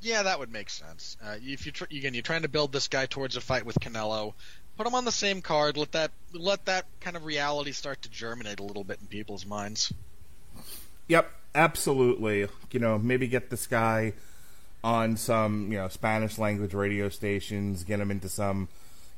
[0.00, 1.16] Yeah, that would make sense.
[1.24, 3.78] Uh, if you tr- again, you're trying to build this guy towards a fight with
[3.80, 4.34] Canelo,
[4.76, 5.76] put him on the same card.
[5.76, 9.46] Let that let that kind of reality start to germinate a little bit in people's
[9.46, 9.92] minds.
[11.08, 12.48] Yep, absolutely.
[12.70, 14.12] You know, maybe get this guy
[14.82, 18.68] on some you know Spanish language radio stations, get him into some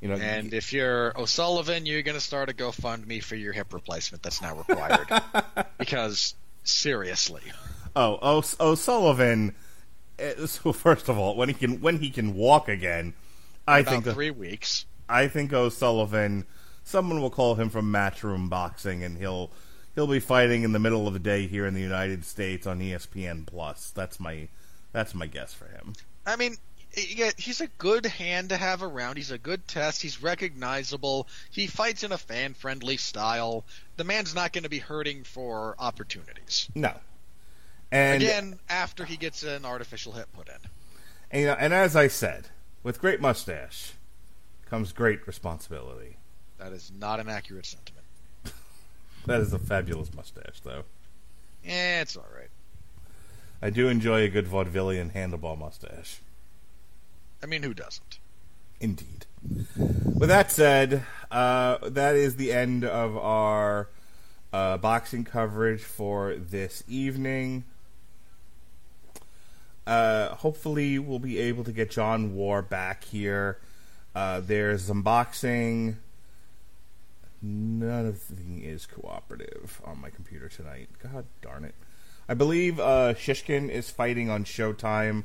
[0.00, 0.14] you know.
[0.16, 4.22] And if you're O'Sullivan, you're going to start a GoFundMe for your hip replacement.
[4.22, 5.06] That's now required
[5.78, 6.34] because
[6.64, 7.42] seriously.
[7.94, 9.54] Oh, O'S- O'Sullivan.
[10.18, 13.14] eh, So first of all, when he can when he can walk again,
[13.66, 14.84] I about think three weeks.
[15.08, 16.44] I think O'Sullivan.
[16.84, 19.50] Someone will call him from Matchroom Boxing, and he'll
[19.94, 22.78] he'll be fighting in the middle of the day here in the United States on
[22.80, 23.90] ESPN Plus.
[23.90, 24.48] That's my
[24.92, 25.94] that's my guess for him.
[26.26, 26.56] I mean,
[26.96, 29.16] yeah, he's a good hand to have around.
[29.16, 30.02] He's a good test.
[30.02, 31.28] He's recognizable.
[31.50, 33.64] He fights in a fan friendly style.
[33.96, 36.68] The man's not going to be hurting for opportunities.
[36.74, 36.92] No,
[37.90, 40.54] and Again, after he gets an artificial hip put in.
[41.30, 42.48] And, you know, and as I said,
[42.82, 43.92] with great mustache
[44.68, 46.16] comes great responsibility.
[46.58, 48.04] That is not an accurate sentiment.
[49.26, 50.84] That is a fabulous mustache, though.
[51.64, 52.48] Yeah, it's all right.
[53.60, 56.20] I do enjoy a good vaudevillian handlebar mustache.
[57.46, 58.18] I mean, who doesn't?
[58.80, 59.24] Indeed.
[59.76, 63.88] With that said, uh, that is the end of our
[64.52, 67.62] uh, boxing coverage for this evening.
[69.86, 73.60] Uh, hopefully, we'll be able to get John War back here.
[74.12, 75.98] Uh, there's some boxing.
[77.40, 80.88] None of the thing is cooperative on my computer tonight.
[81.00, 81.76] God darn it.
[82.28, 85.22] I believe uh, Shishkin is fighting on Showtime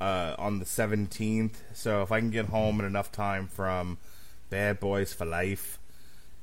[0.00, 1.54] uh, on the 17th.
[1.74, 3.98] So if I can get home in enough time from
[4.50, 5.78] Bad Boys for Life.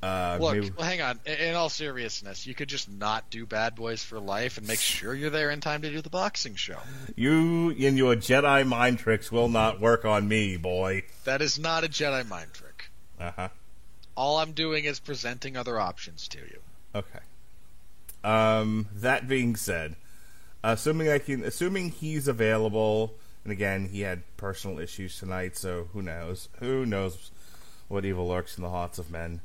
[0.04, 1.20] Uh, Look, maybe- well, hang on.
[1.26, 5.16] In, all seriousness, you could just not do Bad Boys for Life and make sure
[5.16, 6.78] you're there in time to do the boxing show.
[7.16, 11.04] you and your Jedi mind tricks will not work on me, boy.
[11.24, 12.92] That is not a Jedi mind trick.
[13.20, 13.50] Uh huh.
[14.16, 16.60] All I'm doing is presenting other options to you.
[16.94, 17.20] Okay.
[18.24, 19.96] Um, that being said,
[20.64, 23.16] assuming I can, assuming he's available,
[23.46, 26.50] and again, he had personal issues tonight, so who knows?
[26.60, 27.32] Who knows
[27.88, 29.40] what evil lurks in the hearts of men?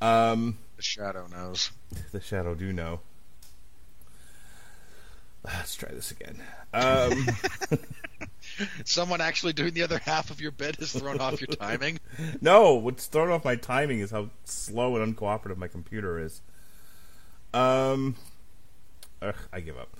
[0.00, 1.72] Um, The Shadow knows.
[2.12, 3.00] the shadow do know.
[5.44, 6.42] Let's try this again.
[6.74, 7.26] Um,
[8.84, 12.00] Someone actually doing the other half of your bit has thrown off your timing.
[12.40, 16.42] no, what's thrown off my timing is how slow and uncooperative my computer is.
[17.54, 18.16] Um,
[19.22, 19.96] ugh, I give up.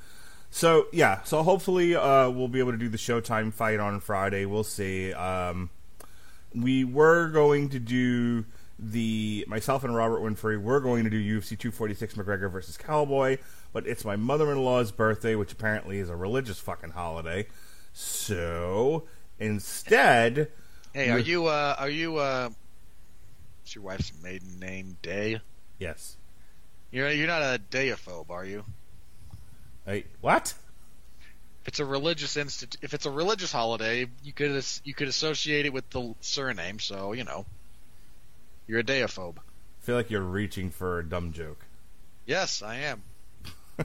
[0.51, 4.45] So yeah, so hopefully uh, we'll be able to do the Showtime fight on Friday.
[4.47, 5.13] We'll see.
[5.13, 5.71] Um,
[6.55, 8.47] we were going to do
[8.79, 10.61] the myself and Robert Winfree.
[10.61, 13.39] We're going to do UFC 246 McGregor versus Cowboy,
[13.73, 17.47] but it's my mother-in-law's birthday, which apparently is a religious fucking holiday.
[17.93, 19.05] So
[19.39, 20.49] instead,
[20.95, 22.49] Hey, are you uh are you uh
[23.61, 24.97] what's your wife's maiden name?
[25.03, 25.41] Day?
[25.79, 26.17] Yes.
[26.91, 28.65] You're you're not a dayophobe, are you?
[30.21, 30.55] What?
[31.63, 35.09] If it's a religious instit- if it's a religious holiday, you could as- you could
[35.09, 37.47] associate it with the surname, so you know.
[38.67, 39.39] You're a dayophobe.
[39.39, 41.65] I feel like you're reaching for a dumb joke.
[42.27, 43.03] Yes, I am.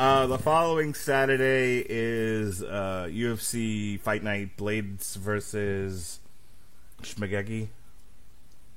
[0.00, 6.20] Uh, the following Saturday is uh, UFC Fight Night Blaydes versus
[7.02, 7.68] Schmagegi.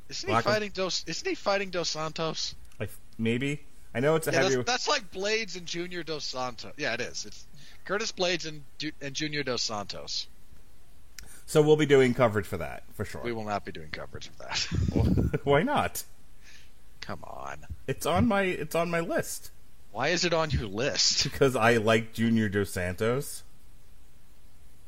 [0.10, 0.52] Isn't he Blackham?
[0.52, 2.56] fighting Dos isn't he fighting Dos Santos?
[2.78, 3.62] Like maybe
[3.96, 4.56] I know it's a Yeah, heavy.
[4.56, 6.74] that's, that's like Blaydes and Junior Dos Santos.
[6.78, 7.26] Yeah, it is.
[7.26, 7.46] It's
[7.86, 8.64] Curtis Blaydes and
[9.02, 10.28] and Junior Dos Santos.
[11.46, 13.22] so we'll be doing coverage for that for sure.
[13.22, 15.40] We will not be doing coverage of that.
[15.44, 16.04] Why not?
[17.02, 17.66] Come on.
[17.88, 19.52] It's on my it's on my list
[19.92, 21.24] Why is it on your list?
[21.32, 23.44] because I like Junior Dos Santos.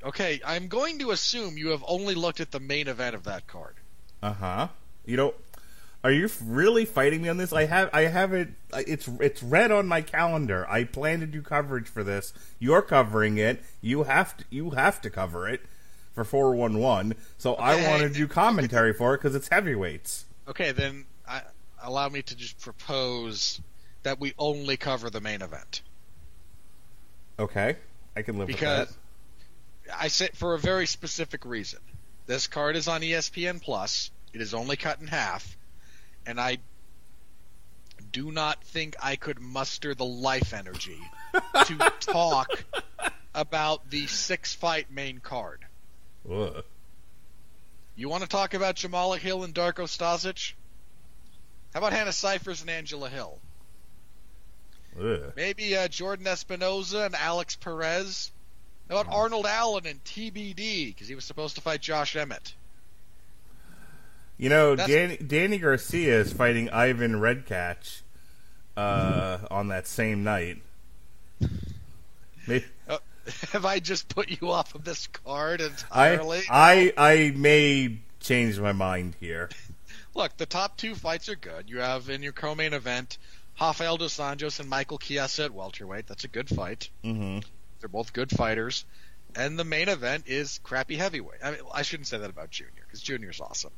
[0.03, 3.47] Okay, I'm going to assume you have only looked at the main event of that
[3.47, 3.75] card.
[4.21, 4.67] Uh huh.
[5.05, 5.33] You know,
[6.05, 7.51] are you really fighting me on this?
[7.51, 8.49] I have I have it.
[8.73, 10.69] It's it's red on my calendar.
[10.69, 12.31] I plan to do coverage for this.
[12.59, 13.63] You're covering it.
[13.81, 15.61] You have to you have to cover it
[16.13, 17.15] for four one one.
[17.39, 17.87] So I Okay.
[17.89, 20.25] want to do commentary for it because it's heavyweights.
[20.47, 21.41] Okay, then I,
[21.81, 23.59] allow me to just propose
[24.03, 25.81] that we only cover the main event
[27.39, 27.77] Okay,
[28.15, 28.97] I can live because with
[29.87, 29.95] that.
[29.99, 31.79] I said for a very specific reason.
[32.27, 34.11] This card is on ESPN Plus.
[34.33, 35.54] It is only cut in half,
[36.25, 36.57] and I
[38.11, 40.99] do not think I could muster the life energy
[41.33, 42.63] to talk
[43.33, 45.65] about the six fight main card.
[46.31, 46.63] Ugh.
[47.95, 50.53] You want to talk about Jamahal Hill and Darko Stosic?
[51.73, 53.37] How about Hannah Cifers and Angela Hill?
[54.99, 55.33] Ugh.
[55.35, 58.31] Maybe uh, Jordan Espinosa and Alex Perez?
[58.89, 60.87] How about Arnold Allen and TBD?
[60.87, 62.53] Because he was supposed to fight Josh Emmett.
[64.37, 68.01] You know, Danny, Danny Garcia is fighting Ivan Redkach
[68.75, 70.61] uh, on that same night.
[72.47, 72.97] May- Uh,
[73.51, 76.41] have I just put you off of this card entirely?
[76.49, 79.49] I I may change my mind here.
[80.15, 81.69] Look, the top two fights are good.
[81.69, 83.17] You have in your co-main event
[83.59, 86.07] Rafael dos Anjos and Michael Chiesa at welterweight.
[86.07, 86.89] That's a good fight.
[87.03, 87.39] hmm
[87.79, 88.85] They're both good fighters.
[89.37, 91.39] And the main event is crappy heavyweight.
[91.43, 93.71] I mean, I shouldn't say that about Junior because Junior's awesome.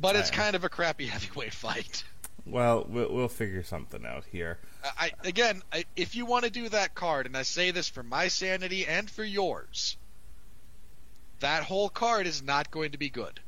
[0.00, 2.04] But it's kind of a crappy heavyweight fight.
[2.46, 4.58] Well, we'll we'll figure something out here.
[4.82, 7.88] I, I again, I, if you want to do that card, and I say this
[7.88, 9.96] for my sanity and for yours,
[11.40, 13.40] that whole card is not going to be good.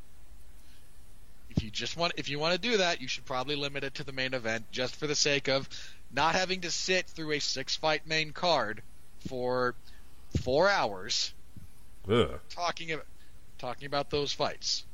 [1.51, 3.95] If you just want, if you want to do that, you should probably limit it
[3.95, 5.69] to the main event, just for the sake of
[6.13, 8.83] not having to sit through a six-fight main card
[9.29, 9.75] for
[10.43, 11.33] four hours
[12.09, 12.39] Ugh.
[12.49, 13.07] talking about
[13.59, 14.85] talking about those fights.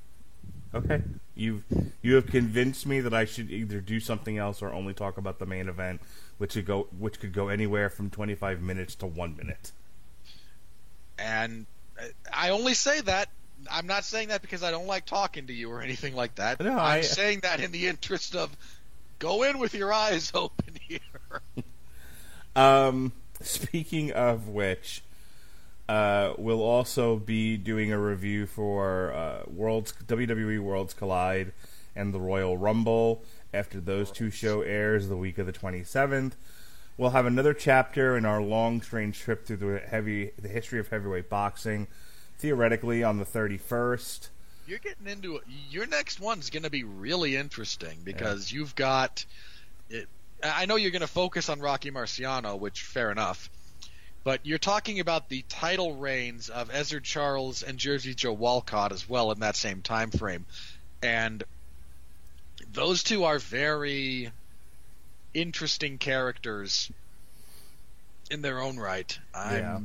[0.76, 1.02] Okay,
[1.34, 1.62] you
[2.02, 5.38] you have convinced me that I should either do something else or only talk about
[5.38, 6.00] the main event,
[6.38, 9.72] which could go which could go anywhere from twenty five minutes to one minute.
[11.18, 11.66] And
[12.00, 13.30] uh, I only say that
[13.70, 16.60] I'm not saying that because I don't like talking to you or anything like that.
[16.60, 18.54] No, I'm I- saying that in the interest of
[19.18, 21.00] go in with your eyes open here.
[22.54, 23.12] Um,
[23.42, 25.02] speaking of which,
[25.88, 31.52] uh, we'll also be doing a review for uh, Worlds WWE Worlds Collide
[31.94, 33.22] and the Royal Rumble
[33.54, 36.32] after those two show airs the week of the 27th.
[36.98, 40.88] We'll have another chapter in our long, strange trip through the heavy, the history of
[40.88, 41.88] heavyweight boxing,
[42.38, 44.28] theoretically on the 31st.
[44.66, 45.44] You're getting into it.
[45.70, 49.24] Your next one's going to be really interesting because you've got.
[49.88, 50.08] It,
[50.42, 53.48] I know you're going to focus on Rocky Marciano, which fair enough,
[54.26, 59.08] but you're talking about the title reigns of Ezzard Charles and Jersey Joe Walcott as
[59.08, 60.46] well in that same time frame,
[61.00, 61.44] and
[62.72, 64.32] those two are very
[65.32, 66.90] interesting characters
[68.28, 69.16] in their own right.
[69.32, 69.78] I'm, Yeah.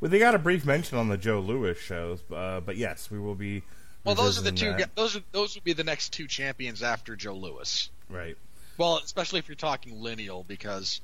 [0.00, 3.20] Well, they got a brief mention on the Joe Louis shows, uh, but yes, we
[3.20, 3.62] will be.
[4.02, 4.72] Well, those are the two.
[4.72, 4.96] that.
[4.96, 7.90] Those are those would be the next two champions after Joe Louis.
[8.10, 8.36] Right.
[8.76, 11.00] Well, especially if you're talking lineal, because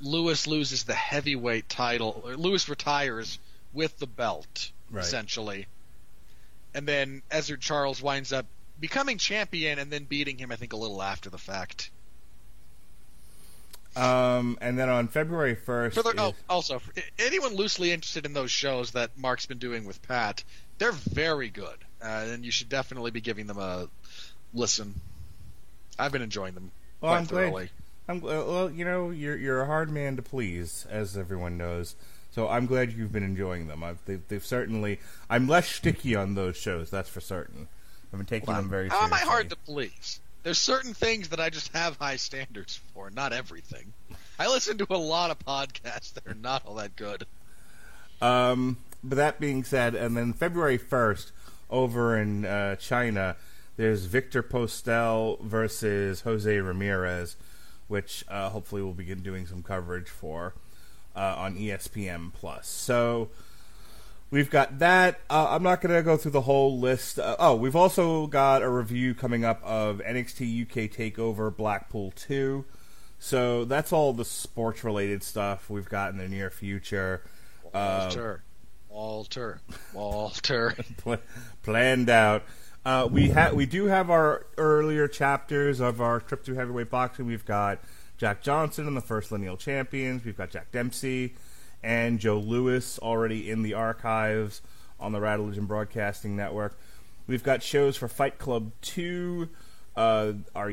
[0.00, 2.22] Louis loses the heavyweight title.
[2.24, 3.38] Or Louis retires
[3.72, 5.04] with the belt, Right.
[5.04, 5.66] essentially,
[6.74, 8.46] and then Ezzard Charles winds up
[8.80, 10.50] becoming champion and then beating him.
[10.50, 11.90] I think a little after the fact.
[13.96, 15.94] Um, and then on February 1st.
[15.94, 16.80] For the, is- oh, also,
[17.18, 20.44] anyone loosely interested in those shows that Mark's been doing with Pat,
[20.78, 23.88] they're very good, uh, and you should definitely be giving them a
[24.54, 24.94] listen.
[25.98, 26.70] I've been enjoying them
[27.00, 27.50] Well, quite I'm thoroughly.
[27.50, 27.70] glad.
[28.10, 31.94] I'm well, you know, you're you're a hard man to please, as everyone knows.
[32.32, 33.82] So I'm glad you've been enjoying them.
[33.82, 35.00] I've, they've, they've certainly.
[35.28, 36.90] I'm less sticky on those shows.
[36.90, 37.68] That's for certain.
[38.12, 39.28] I've been taking them very How am seriously.
[39.28, 40.20] I hard to please?
[40.42, 43.92] There's certain things that I just have high standards for, not everything.
[44.38, 47.26] I listen to a lot of podcasts that are not all that good.
[48.22, 51.30] Um, but that being said, and then February 1st,
[51.68, 53.36] over in uh, China,
[53.76, 57.36] there's Viktor Postol versus Jose Ramirez,
[57.90, 60.54] which uh, hopefully we'll begin doing some coverage for
[61.16, 62.68] uh, on ESPN Plus.
[62.68, 63.30] So
[64.30, 65.20] we've got that.
[65.28, 67.18] Uh, I'm not going to go through the whole list.
[67.18, 72.64] Uh, oh, we've also got a review coming up of NXT UK Takeover Blackpool 2.
[73.18, 77.22] So that's all the sports related stuff we've got in the near future.
[77.74, 78.44] Walter,
[78.88, 79.60] Walter,
[79.92, 80.76] Walter.
[81.62, 82.44] planned out.
[82.84, 87.26] Uh, we ha- we do have our earlier chapters of our trip through heavyweight boxing.
[87.26, 87.78] We've got
[88.16, 90.24] Jack Johnson and the first lineal champions.
[90.24, 91.34] We've got Jack Dempsey
[91.82, 94.62] and Joe Louis already in the archives
[94.98, 96.78] on the Rattlegion Broadcasting Network.
[97.26, 99.50] We've got shows for Fight Club Two,
[99.94, 100.72] uh, our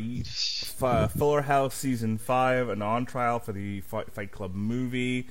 [0.82, 5.28] uh, Fuller House season five, an on trial for the Fight, Fight Club movie.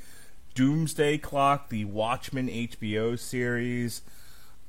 [0.55, 4.01] Doomsday Clock, the Watchmen HBO series,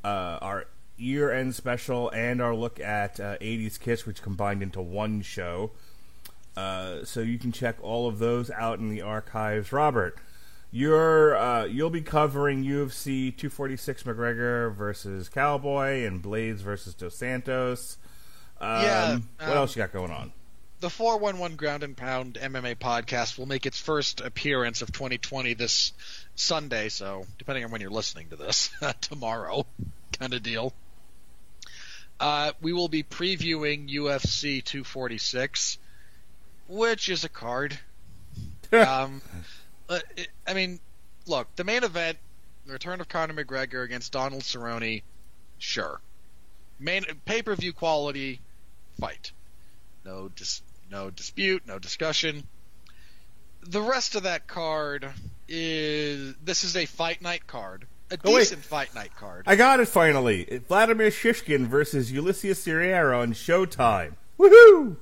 [0.03, 0.65] uh, our
[0.97, 5.71] year end special, and our look at uh, 80s Kiss, which combined into one show.
[6.55, 9.71] Uh, so you can check all of those out in the archives.
[9.71, 10.17] Robert,
[10.71, 17.97] you're uh, you'll be covering UFC 246 McGregor versus Cowboy and Blaydes versus Dos Santos.
[18.59, 20.33] Um, Yeah, what um, else you got going on?
[20.79, 25.91] The 411 Ground and Pound MMA podcast will make its first appearance of 2020 this
[26.35, 28.69] Sunday, so depending on when you're listening to this,
[29.01, 29.65] tomorrow
[30.19, 30.73] kind of deal.
[32.19, 35.77] Uh, we will be previewing UFC 246,
[36.67, 37.77] which is a card.
[38.73, 39.21] um,
[39.89, 40.79] I mean,
[41.27, 42.17] look, the main event,
[42.65, 45.03] the return of Conor McGregor against Donald Cerrone,
[45.59, 46.01] sure.
[46.79, 48.41] Main pay-per-view quality
[48.99, 49.31] fight.
[50.03, 52.43] No dis- no dispute, no discussion.
[53.61, 55.11] The rest of that card
[55.47, 57.87] is this is a fight night card.
[58.09, 58.39] A Oh, wait.
[58.41, 59.43] decent fight night card.
[59.47, 60.61] I got it finally.
[60.67, 64.13] Vladimir Shishkin versus Ulises Sierra on Showtime.
[64.39, 64.95] Woohoo!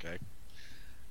[0.00, 0.16] Okay.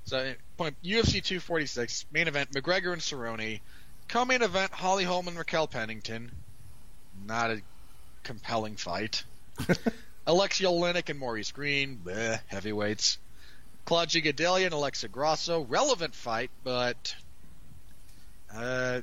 [0.06, 3.60] So point UFC 246 main event McGregor and Cerrone.
[4.08, 6.32] Co-main event Holly Holm and Raquel Pennington.
[7.28, 7.62] Not a
[8.24, 9.24] compelling fight.
[10.28, 12.00] Aleksei Oleinik and Maurice Greene.
[12.04, 13.20] Bleh, heavyweights.
[13.86, 15.62] Claudia Gadelha and Alexa Grasso.
[15.62, 17.16] Relevant fight, but
[18.56, 19.02] uh,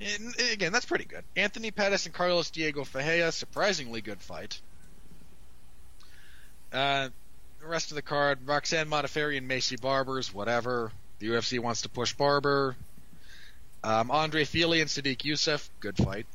[0.00, 1.24] and- again that's pretty good.
[1.36, 3.32] Anthony Pettis and Carlos Diego Ferreira.
[3.32, 4.60] Surprisingly good fight.
[6.72, 7.08] Uh,
[7.60, 10.92] the rest of the card, Roxanne Modafferi and Maycee Barbers, whatever.
[11.18, 12.76] The UFC wants to push Barber.
[13.82, 16.26] Um, Andre Fili and Sodiq Yusuff, good fight.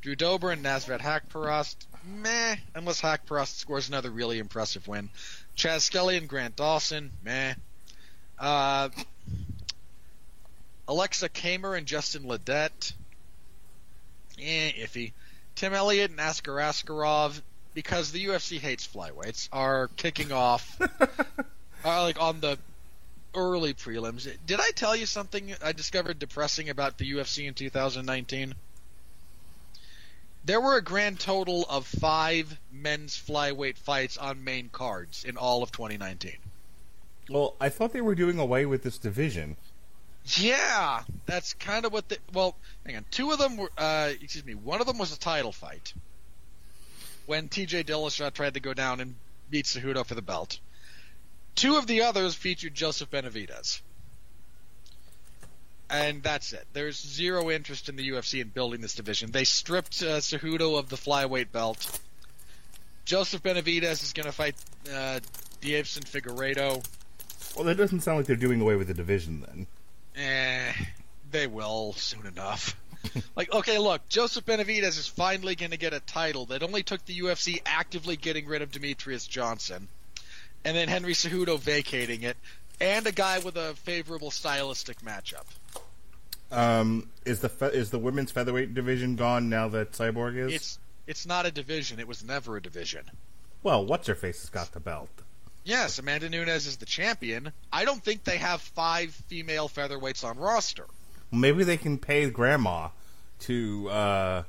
[0.00, 5.10] Drew Dober and Nasrat Haqparast, meh, unless Haqparast scores another really impressive win.
[5.56, 7.54] Chas Skelly and Grant Dawson, meh.
[8.38, 8.88] Uh,
[10.88, 12.92] Aleksa Camur and Justin Ledet,
[14.40, 15.12] eh, iffy.
[15.54, 17.40] Tim Elliott and Askar Askarov,
[17.74, 20.80] because the UFC hates flyweights, are kicking off
[21.84, 22.58] uh, like on the
[23.34, 24.28] early prelims.
[24.46, 28.54] Did I tell you something I discovered depressing about the UFC in 2019?
[30.44, 35.62] There were a grand total of five men's flyweight fights on main cards in all
[35.62, 36.36] of 2019.
[37.28, 39.56] Well, I thought they were doing away with this division.
[40.28, 42.56] Yeah, that's kind of what the well.
[42.84, 43.70] Hang on, two of them were.
[43.78, 45.94] Uh, excuse me, one of them was a title fight
[47.26, 47.84] when T.J.
[47.84, 49.14] Dillashaw tried to go down and
[49.50, 50.58] beat Cejudo for the belt.
[51.54, 53.80] Two of the others featured Joseph Benavidez,
[55.88, 56.66] and that's it.
[56.72, 59.30] There's zero interest in the UFC in building this division.
[59.30, 62.00] They stripped uh, Cejudo of the flyweight belt.
[63.04, 64.56] Joseph Benavidez is going to fight
[64.88, 65.20] uh,
[65.60, 66.84] Deiveson Figueiredo.
[67.54, 69.66] Well, that doesn't sound like they're doing away with the division then.
[70.16, 70.72] Eh,
[71.30, 72.76] they will soon enough.
[73.36, 77.04] like, okay, look, Joseph Benavidez is finally going to get a title that only took
[77.04, 79.88] the UFC actively getting rid of Demetrious Johnson,
[80.64, 82.36] and then Henry Cejudo vacating it,
[82.80, 85.44] and a guy with a favorable stylistic matchup.
[86.50, 90.52] Um, is the fe- is the women's featherweight division gone now that Cyborg is?
[90.52, 91.98] It's it's not a division.
[91.98, 93.10] It was never a division.
[93.62, 95.08] Well, what's her face has got the belt.
[95.66, 97.52] Yes, Amanda Nunes is the champion.
[97.72, 100.86] I don't think they have five female featherweights on roster.
[101.32, 102.90] Maybe they can pay Grandma
[103.40, 104.42] to uh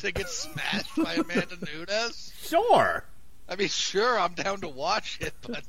[0.00, 2.32] to get smashed by Amanda Nunes.
[2.42, 3.04] Sure.
[3.48, 5.62] I mean, sure, I'm down to watch it, but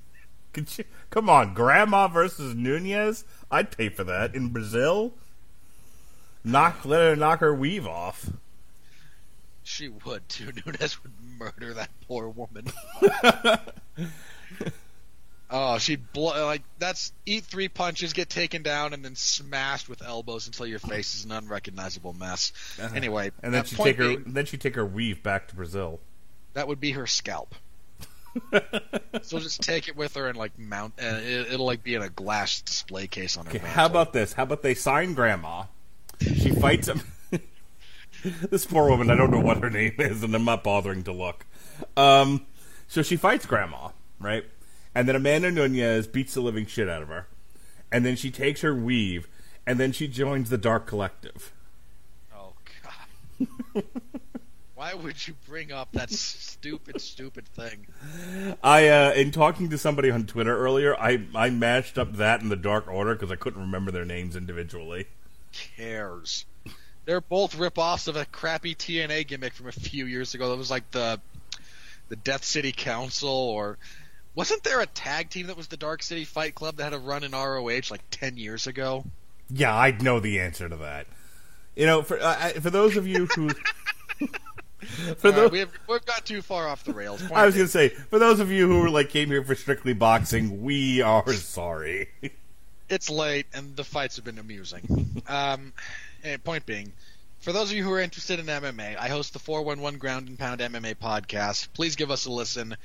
[0.55, 3.23] you, come on, Grandma versus Nunes?
[3.51, 5.13] I'd pay for that in Brazil.
[6.43, 8.31] Knock, let her knock her weave off.
[9.61, 10.51] she would too.
[10.65, 12.65] Nunes would murder that poor woman.
[15.49, 20.01] oh, she'd blow like that's eat three punches, get taken down, and then smashed with
[20.01, 22.53] elbows until your face is an unrecognizable mess.
[22.95, 23.39] Anyway, Uh-huh.
[23.43, 25.99] and then she take her then she take her weave back to Brazil.
[26.53, 27.55] that would be her scalp.
[29.23, 30.93] so just take it with her and like mount.
[31.01, 33.51] Uh, it, it'll like be in a glass display case on her.
[33.51, 34.31] Okay, how about this?
[34.33, 35.63] How about they sign Grandma?
[36.21, 37.01] She fights him.
[38.49, 41.11] this poor woman, I don't know what her name is, and I'm not bothering to
[41.11, 41.45] look.
[41.97, 42.45] Um,
[42.87, 43.89] so she fights Grandma,
[44.21, 44.45] right?
[44.93, 47.27] And then Amanda Nunes beats the living shit out of her.
[47.91, 49.27] And then she takes her weave,
[49.65, 51.51] and then she joins the Dark Collective.
[52.33, 52.53] Oh
[52.83, 53.83] God.
[54.75, 57.85] Why would you bring up that stupid, stupid thing?
[58.63, 62.49] I, uh, in talking to somebody on Twitter earlier, I, I mashed up that and
[62.49, 65.05] the Dark Order because I couldn't remember their names individually.
[65.51, 66.45] Cares.
[67.05, 70.49] They're both rip-offs of a crappy TNA gimmick from a few years ago.
[70.49, 71.19] That was like the
[72.09, 73.77] the Death City Council, or
[74.35, 76.99] wasn't there a tag team that was the Dark City Fight Club that had a
[76.99, 79.03] run in ROH like ten years ago?
[79.49, 81.07] Yeah, I know the answer to that.
[81.75, 83.49] You know, for uh, I- for those of you who,
[84.19, 84.27] for All
[85.23, 87.21] right, those, we have, we've got too far off the rails.
[87.31, 89.93] I was going to say, for those of you who like came here for strictly
[89.93, 92.09] boxing, we are sorry.
[92.89, 95.21] it's late and the fights have been amusing.
[95.27, 95.73] Um,
[96.43, 96.91] point being,
[97.39, 100.37] for those of you who are interested in MMA, I host the 411 Ground and
[100.37, 101.69] Pound MMA podcast.
[101.73, 102.75] Please give us a listen.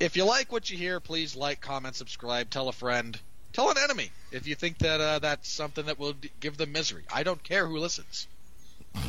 [0.00, 3.18] If you like what you hear, please like, comment, subscribe, tell a friend,
[3.52, 6.72] tell an enemy if you think that uh, that's something that will d- give them
[6.72, 7.04] misery.
[7.12, 8.26] I don't care who listens.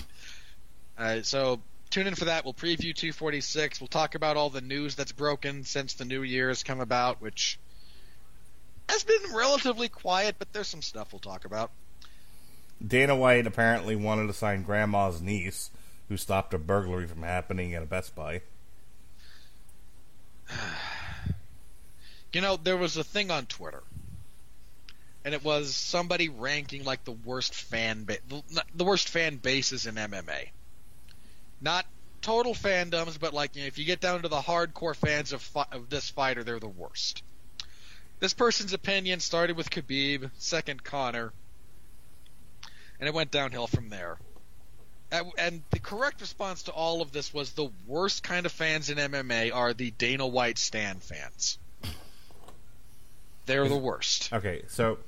[0.98, 2.44] Uh, so tune in for that.
[2.44, 3.80] We'll preview 246.
[3.80, 7.22] We'll talk about all the news that's broken since the new year has come about,
[7.22, 7.58] which
[8.90, 11.72] has been relatively quiet, but there's some stuff we'll talk about.
[12.86, 15.70] Dana White apparently wanted to sign Grandma's niece,
[16.10, 18.42] who stopped a burglary from happening at a Best Buy.
[22.32, 23.82] You know, there was a thing on Twitter,
[25.26, 28.20] and it was somebody ranking like the worst fan ba-
[28.76, 30.50] the worst fan bases in MMA.
[31.60, 31.88] Not
[32.22, 35.42] total fandoms, but like you know, if you get down to the hardcore fans of
[35.42, 37.24] fi- of this fighter, they're the worst.
[38.20, 41.34] This person's opinion started with Khabib, second Conor,
[43.00, 44.20] and it went downhill from there.
[45.12, 48.90] And- And the correct response to all of this was the worst kind of fans
[48.90, 51.58] in MMA are the Dana White Stan fans.
[53.46, 54.32] They're the worst.
[54.32, 55.00] Okay, so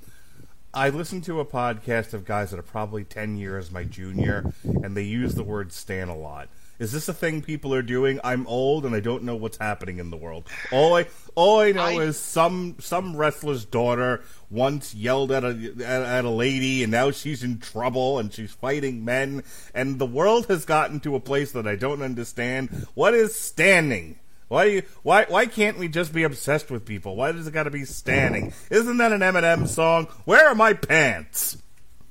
[0.74, 4.98] I listened to a podcast of guys that are probably 10 years my junior, and
[4.98, 6.50] they use the word stan a lot.
[6.82, 8.20] Is this a thing people are doing?
[8.24, 10.50] I'm old and I don't know what's happening in the world.
[10.72, 11.06] All I
[11.36, 16.26] all I know I- is some some wrestler's daughter once yelled at a at, at
[16.26, 19.44] a lady and now she's in trouble and she's fighting men
[19.76, 22.88] and the world has gotten to a place that I don't understand.
[22.96, 24.18] What is standing?
[24.48, 27.16] Why do you, why why can't we just be obsessed with people?
[27.16, 28.54] Why does it got to be standing?
[28.72, 30.08] Isn't that an Eminem song?
[30.26, 31.60] Where are my pants?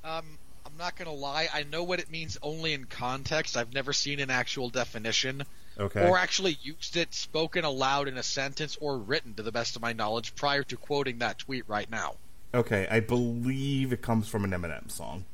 [0.04, 0.38] Um,
[0.80, 1.46] I'm not gonna lie.
[1.52, 3.54] I know what it means only in context.
[3.54, 5.44] I've never seen an actual definition,
[5.78, 6.08] Okay.
[6.08, 9.82] or actually used it spoken aloud in a sentence or written, to the best of
[9.82, 12.14] my knowledge, prior to quoting that tweet right now.
[12.54, 15.26] Okay, I believe it comes from an Eminem song.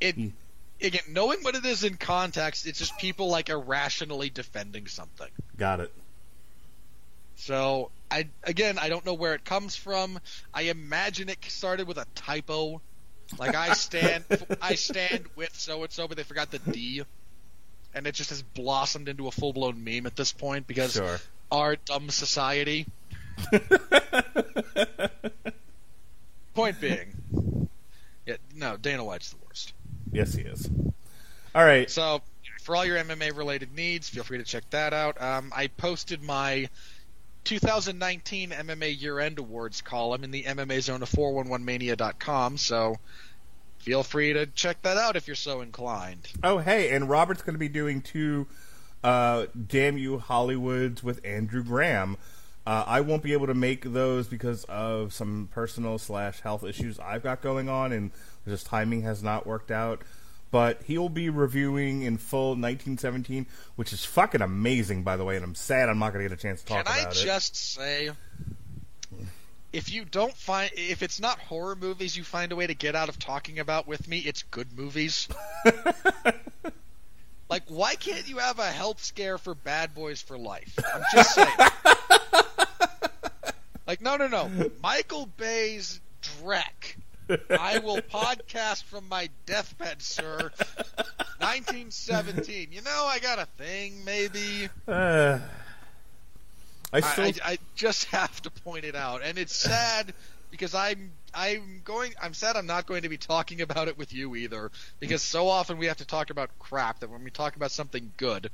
[0.00, 0.28] It hmm.
[0.80, 5.30] again, knowing what it is in context, it's just people like irrationally defending something.
[5.56, 5.92] Got it.
[7.36, 10.18] So I again, I don't know where it comes from.
[10.52, 12.80] I imagine it started with a typo.
[13.38, 14.24] Like I stand,
[14.62, 17.02] I stand with so and so, but they forgot the D,
[17.94, 21.18] and it just has blossomed into a full blown meme at this point because Sure.
[21.50, 22.86] our dumb society.
[26.54, 27.68] point being,
[28.24, 29.72] yeah, no, Dana White's the worst.
[30.12, 30.68] Yes, he is.
[31.54, 31.90] All right.
[31.90, 32.22] So,
[32.62, 35.20] for all your MMA related needs, feel free to check that out.
[35.20, 36.68] Um, I posted my
[37.46, 42.96] 2019 MMA Year End Awards column in the MMA Zone of 411mania.com, so
[43.78, 46.26] feel free to check that out if you're so inclined.
[46.42, 48.48] Oh, hey, and Robert's going to be doing two
[49.04, 52.16] uh, Damn You Hollywoods with Andrew Graham.
[52.66, 56.98] Uh, I won't be able to make those because of some personal slash health issues
[56.98, 58.10] I've got going on, and
[58.46, 60.02] just timing has not worked out.
[60.50, 65.36] But he'll be reviewing in full 1917, which is fucking amazing, by the way.
[65.36, 67.18] And I'm sad I'm not going to get a chance to talk Can about it.
[67.18, 68.10] Can I just say,
[69.72, 72.94] if you don't find, if it's not horror movies you find a way to get
[72.94, 75.28] out of talking about with me, it's good movies.
[77.50, 80.78] like, why can't you have a health scare for Bad Boys for Life?
[80.94, 81.48] I'm just saying.
[83.86, 84.70] like, no, no, no.
[84.82, 86.96] Michael Bay's Drek.
[87.50, 90.50] I will podcast from my deathbed, sir.
[91.38, 92.68] 1917.
[92.72, 94.68] You know, I got a thing, maybe.
[94.86, 95.38] Uh,
[96.92, 97.24] I I, still.
[97.24, 100.14] I, I just have to point it out, and it's sad
[100.50, 104.12] because I'm I'm going I'm sad I'm not going to be talking about it with
[104.12, 104.70] you either
[105.00, 108.12] because so often we have to talk about crap that when we talk about something
[108.16, 108.50] good,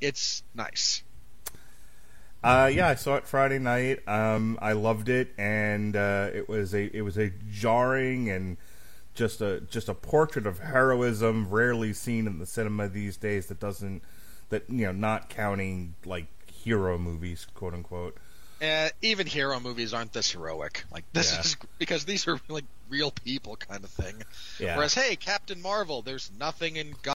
[0.00, 1.02] it's nice.
[2.44, 4.06] Uh, yeah, I saw it Friday night.
[4.06, 8.56] Um, I loved it, and uh, it was a it was a jarring and
[9.14, 13.46] just a just a portrait of heroism rarely seen in the cinema these days.
[13.46, 14.02] That doesn't
[14.50, 18.16] that you know not counting like hero movies, quote unquote.
[18.62, 20.84] Uh, even hero movies aren't this heroic.
[20.90, 21.40] Like this Yeah.
[21.40, 24.22] is because these are like real people kind of thing.
[24.58, 24.76] Yeah.
[24.76, 26.94] Whereas, hey, Captain Marvel, there's nothing in